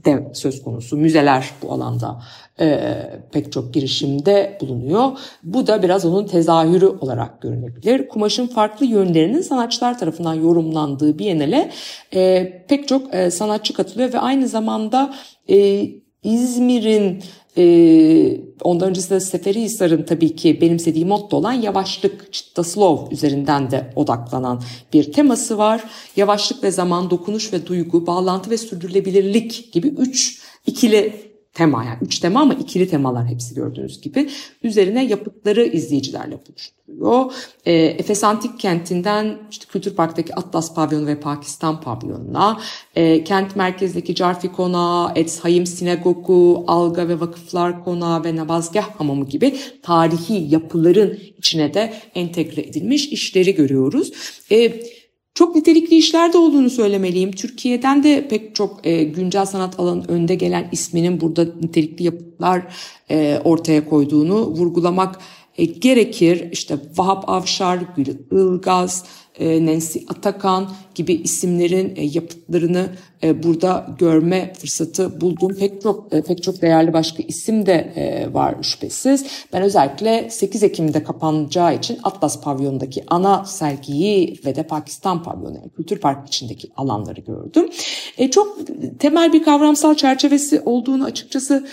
de 0.05 0.31
söz 0.35 0.63
konusu. 0.63 0.97
Müzeler 0.97 1.51
bu 1.63 1.73
alanda 1.73 2.23
e, 2.61 2.91
pek 3.33 3.53
çok 3.53 3.75
girişimde 3.75 4.59
bulunuyor. 4.61 5.19
Bu 5.43 5.67
da 5.67 5.83
biraz 5.83 6.05
onun 6.05 6.27
tezahürü 6.27 6.87
olarak 6.87 7.43
görünebilir. 7.43 8.09
Kumaşın 8.09 8.47
farklı 8.47 8.87
yönlerinin 8.87 9.41
sanatçılar 9.41 9.99
tarafından 9.99 10.35
yorumlandığı 10.35 11.19
Biennale 11.19 11.71
e, 12.15 12.53
pek 12.69 12.89
çok 12.89 13.15
e, 13.15 13.31
sanatçı 13.31 13.75
katılıyor 13.75 14.13
ve 14.13 14.19
aynı 14.19 14.49
zamanda 14.49 15.15
e, 15.51 15.89
İzmir'in 16.23 17.23
ee, 17.61 18.41
ondan 18.63 18.89
öncesinde 18.89 19.21
Seferihisar'ın 19.21 20.03
tabii 20.03 20.37
ki 20.37 20.61
benimsediği 20.61 21.05
motto 21.05 21.37
olan 21.37 21.53
yavaşlık, 21.53 22.33
çıtta 22.33 22.65
slow 22.65 23.15
üzerinden 23.15 23.71
de 23.71 23.93
odaklanan 23.97 24.63
bir 24.93 25.13
teması 25.13 25.59
var. 25.59 25.85
Yavaşlık 26.17 26.63
ve 26.63 26.71
zaman, 26.71 27.11
dokunuş 27.11 27.53
ve 27.53 27.67
duygu, 27.67 28.07
bağlantı 28.07 28.51
ve 28.51 28.59
sürdürülebilirlik 28.59 29.73
gibi 29.73 29.89
üç 29.89 30.43
ikili 30.67 31.28
tema 31.59 31.85
yani 31.85 31.99
üç 32.03 32.19
tema 32.19 32.41
ama 32.41 32.55
ikili 32.55 32.89
temalar 32.89 33.27
hepsi 33.27 33.55
gördüğünüz 33.55 34.01
gibi. 34.01 34.31
Üzerine 34.63 35.05
yapıtları 35.05 35.65
izleyicilerle 35.65 36.39
buluşturuyor. 36.49 37.33
E, 37.67 37.73
Efes 37.73 38.25
Antik 38.25 38.61
Kenti'nden 38.61 39.39
işte 39.51 39.67
Kültür 39.69 39.95
Park'taki 39.95 40.35
Atlas 40.35 40.75
Pavyonu 40.75 41.07
ve 41.07 41.21
Pakistan 41.21 41.81
Pavyonuna, 41.81 42.61
e, 42.97 43.25
kent 43.25 43.57
merkezdeki 43.57 44.15
Carfi 44.15 44.53
Konağı, 44.53 45.13
Etz 45.15 45.41
Hayim 45.41 45.67
Sinagogu, 45.67 46.65
Alga 46.67 47.09
ve 47.09 47.21
Vakıflar 47.21 47.85
Konağı 47.85 48.25
ve 48.25 48.37
Nabazgah 48.37 48.91
Hamamı 48.99 49.27
gibi 49.27 49.57
tarihi 49.83 50.55
yapıların 50.55 51.19
içine 51.39 51.75
de 51.75 51.95
entegre 52.15 52.61
edilmiş 52.61 53.09
işleri 53.09 53.55
görüyoruz. 53.55 54.13
Evet 54.51 54.98
çok 55.39 55.57
nitelikli 55.57 55.97
işlerde 55.97 56.39
olduğunu 56.39 56.71
söylemeliyim. 56.71 57.33
Türkiye'den 57.33 58.03
de 58.03 58.29
pek 58.29 58.55
çok 58.55 58.87
e, 58.87 59.05
güncel 59.05 59.47
sanat 59.47 59.81
alanı 59.81 60.05
önde 60.09 60.35
gelen 60.35 60.69
isminin 60.73 61.21
burada 61.21 61.45
nitelikli 61.63 62.05
yapıtlar 62.05 62.63
e, 63.11 63.41
ortaya 63.45 63.89
koyduğunu 63.89 64.47
vurgulamak 64.47 65.19
e, 65.59 65.65
gerekir. 65.65 66.53
İşte 66.53 66.79
Vahap 66.97 67.29
Avşar, 67.29 67.79
Gül 67.97 68.07
Ilgaz, 68.33 69.05
e, 69.39 69.67
Nancy 69.67 69.99
Atakan 70.09 70.71
gibi 70.95 71.13
isimlerin 71.13 71.97
e, 71.97 72.05
yapıtlarını 72.05 72.89
e, 73.23 73.43
burada 73.43 73.87
görme 73.99 74.53
fırsatı 74.59 75.21
bulduğum 75.21 75.55
pek 75.55 75.83
çok 75.83 76.11
pek 76.11 76.43
çok 76.43 76.63
değerli 76.63 76.93
başka 76.93 77.23
isim 77.23 77.67
de 77.67 77.89
var 78.33 78.55
şüphesiz. 78.63 79.27
Ben 79.53 79.63
özellikle 79.63 80.31
8 80.31 80.63
Ekim'de 80.63 81.03
kapanacağı 81.05 81.77
için 81.77 81.99
Atlas 82.03 82.41
Pavyon'daki 82.41 83.05
ana 83.07 83.45
sergiyi 83.45 84.41
ve 84.45 84.57
de 84.57 84.63
Pakistan 84.63 85.23
Pavyonu 85.23 85.55
yani 85.55 85.71
Kültür 85.77 85.99
Park 85.99 86.29
içindeki 86.29 86.71
alanları 86.77 87.21
gördüm. 87.21 87.71
Çok 88.31 88.59
temel 88.99 89.33
bir 89.33 89.43
kavramsal 89.43 89.95
çerçevesi 89.95 90.61
olduğunu 90.61 91.05
açıkçası 91.05 91.67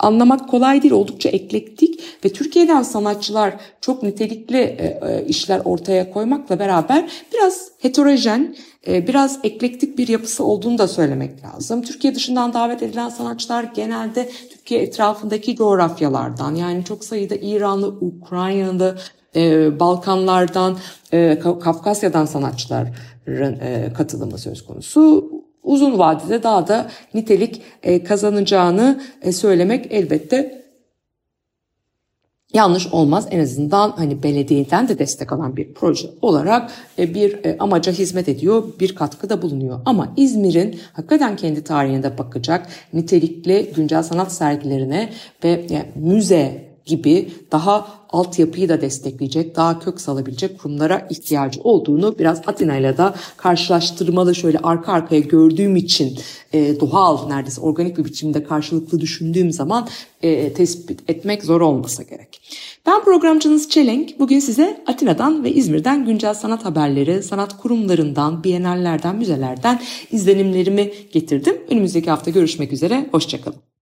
anlamak 0.00 0.48
kolay 0.48 0.82
değil. 0.82 0.94
Oldukça 0.94 1.28
eklektik 1.28 2.00
ve 2.24 2.28
Türkiye'den 2.28 2.82
sanatçılar 2.82 3.54
çok 3.80 4.02
nitelikli 4.02 4.58
e, 4.58 5.00
e, 5.08 5.24
işler 5.28 5.60
ortaya 5.64 6.10
koymakla 6.10 6.58
beraber 6.58 7.10
biraz 7.32 7.68
heterojen, 7.78 8.56
e, 8.86 9.06
biraz 9.06 9.38
eklektik 9.42 9.98
bir 9.98 10.08
yapısı 10.08 10.44
olduğunu 10.44 10.78
da 10.78 10.88
söylemek 10.88 11.44
lazım. 11.44 11.82
Türkiye 11.82 12.14
dışından 12.14 12.52
davet 12.52 12.82
edilen 12.82 13.08
sanatçılar 13.08 13.64
genelde 13.74 14.30
Türkiye 14.50 14.80
etrafındaki 14.82 15.56
coğrafyalardan 15.56 16.54
yani 16.54 16.84
çok 16.84 17.04
sayıda 17.04 17.34
İranlı, 17.34 17.88
Ukraynalı, 17.88 18.98
Balkanlardan, 19.80 20.78
Kafkasya'dan 21.60 22.24
sanatçıların 22.24 22.94
katılımı 23.94 24.38
söz 24.38 24.64
konusu 24.66 25.30
uzun 25.64 25.98
vadede 25.98 26.42
daha 26.42 26.68
da 26.68 26.86
nitelik 27.14 27.62
e, 27.82 28.04
kazanacağını 28.04 29.00
e, 29.22 29.32
söylemek 29.32 29.86
elbette 29.90 30.64
yanlış 32.52 32.86
olmaz. 32.86 33.26
En 33.30 33.40
azından 33.40 33.90
hani 33.90 34.22
belediyeden 34.22 34.88
de 34.88 34.98
destek 34.98 35.32
alan 35.32 35.56
bir 35.56 35.74
proje 35.74 36.08
olarak 36.22 36.70
e, 36.98 37.14
bir 37.14 37.40
amaca 37.58 37.92
hizmet 37.92 38.28
ediyor, 38.28 38.62
bir 38.80 38.94
katkıda 38.94 39.42
bulunuyor. 39.42 39.80
Ama 39.84 40.12
İzmir'in 40.16 40.80
hakikaten 40.92 41.36
kendi 41.36 41.64
tarihine 41.64 42.02
de 42.02 42.18
bakacak 42.18 42.66
nitelikli 42.92 43.72
güncel 43.76 44.02
sanat 44.02 44.32
sergilerine 44.32 45.12
ve 45.44 45.66
müze 45.96 46.74
gibi 46.84 47.32
daha 47.52 48.03
altyapıyı 48.14 48.68
da 48.68 48.80
destekleyecek, 48.80 49.56
daha 49.56 49.78
kök 49.78 50.00
salabilecek 50.00 50.58
kurumlara 50.58 51.06
ihtiyacı 51.10 51.60
olduğunu 51.60 52.18
biraz 52.18 52.42
Atina 52.46 52.76
ile 52.76 52.98
de 52.98 53.04
karşılaştırmalı 53.36 54.34
şöyle 54.34 54.58
arka 54.58 54.92
arkaya 54.92 55.20
gördüğüm 55.20 55.76
için 55.76 56.18
e, 56.52 56.80
doğal 56.80 57.28
neredeyse 57.28 57.60
organik 57.60 57.98
bir 57.98 58.04
biçimde 58.04 58.44
karşılıklı 58.44 59.00
düşündüğüm 59.00 59.52
zaman 59.52 59.88
e, 60.22 60.52
tespit 60.52 61.10
etmek 61.10 61.44
zor 61.44 61.60
olmasa 61.60 62.02
gerek. 62.02 62.40
Ben 62.86 63.04
programcınız 63.04 63.68
Çelenk. 63.68 64.20
Bugün 64.20 64.38
size 64.38 64.84
Atina'dan 64.86 65.44
ve 65.44 65.52
İzmir'den 65.52 66.06
güncel 66.06 66.34
sanat 66.34 66.64
haberleri, 66.64 67.22
sanat 67.22 67.56
kurumlarından, 67.56 68.44
bienallerden, 68.44 69.16
müzelerden 69.16 69.80
izlenimlerimi 70.12 70.92
getirdim. 71.12 71.56
Önümüzdeki 71.70 72.10
hafta 72.10 72.30
görüşmek 72.30 72.72
üzere. 72.72 73.08
Hoşçakalın. 73.12 73.73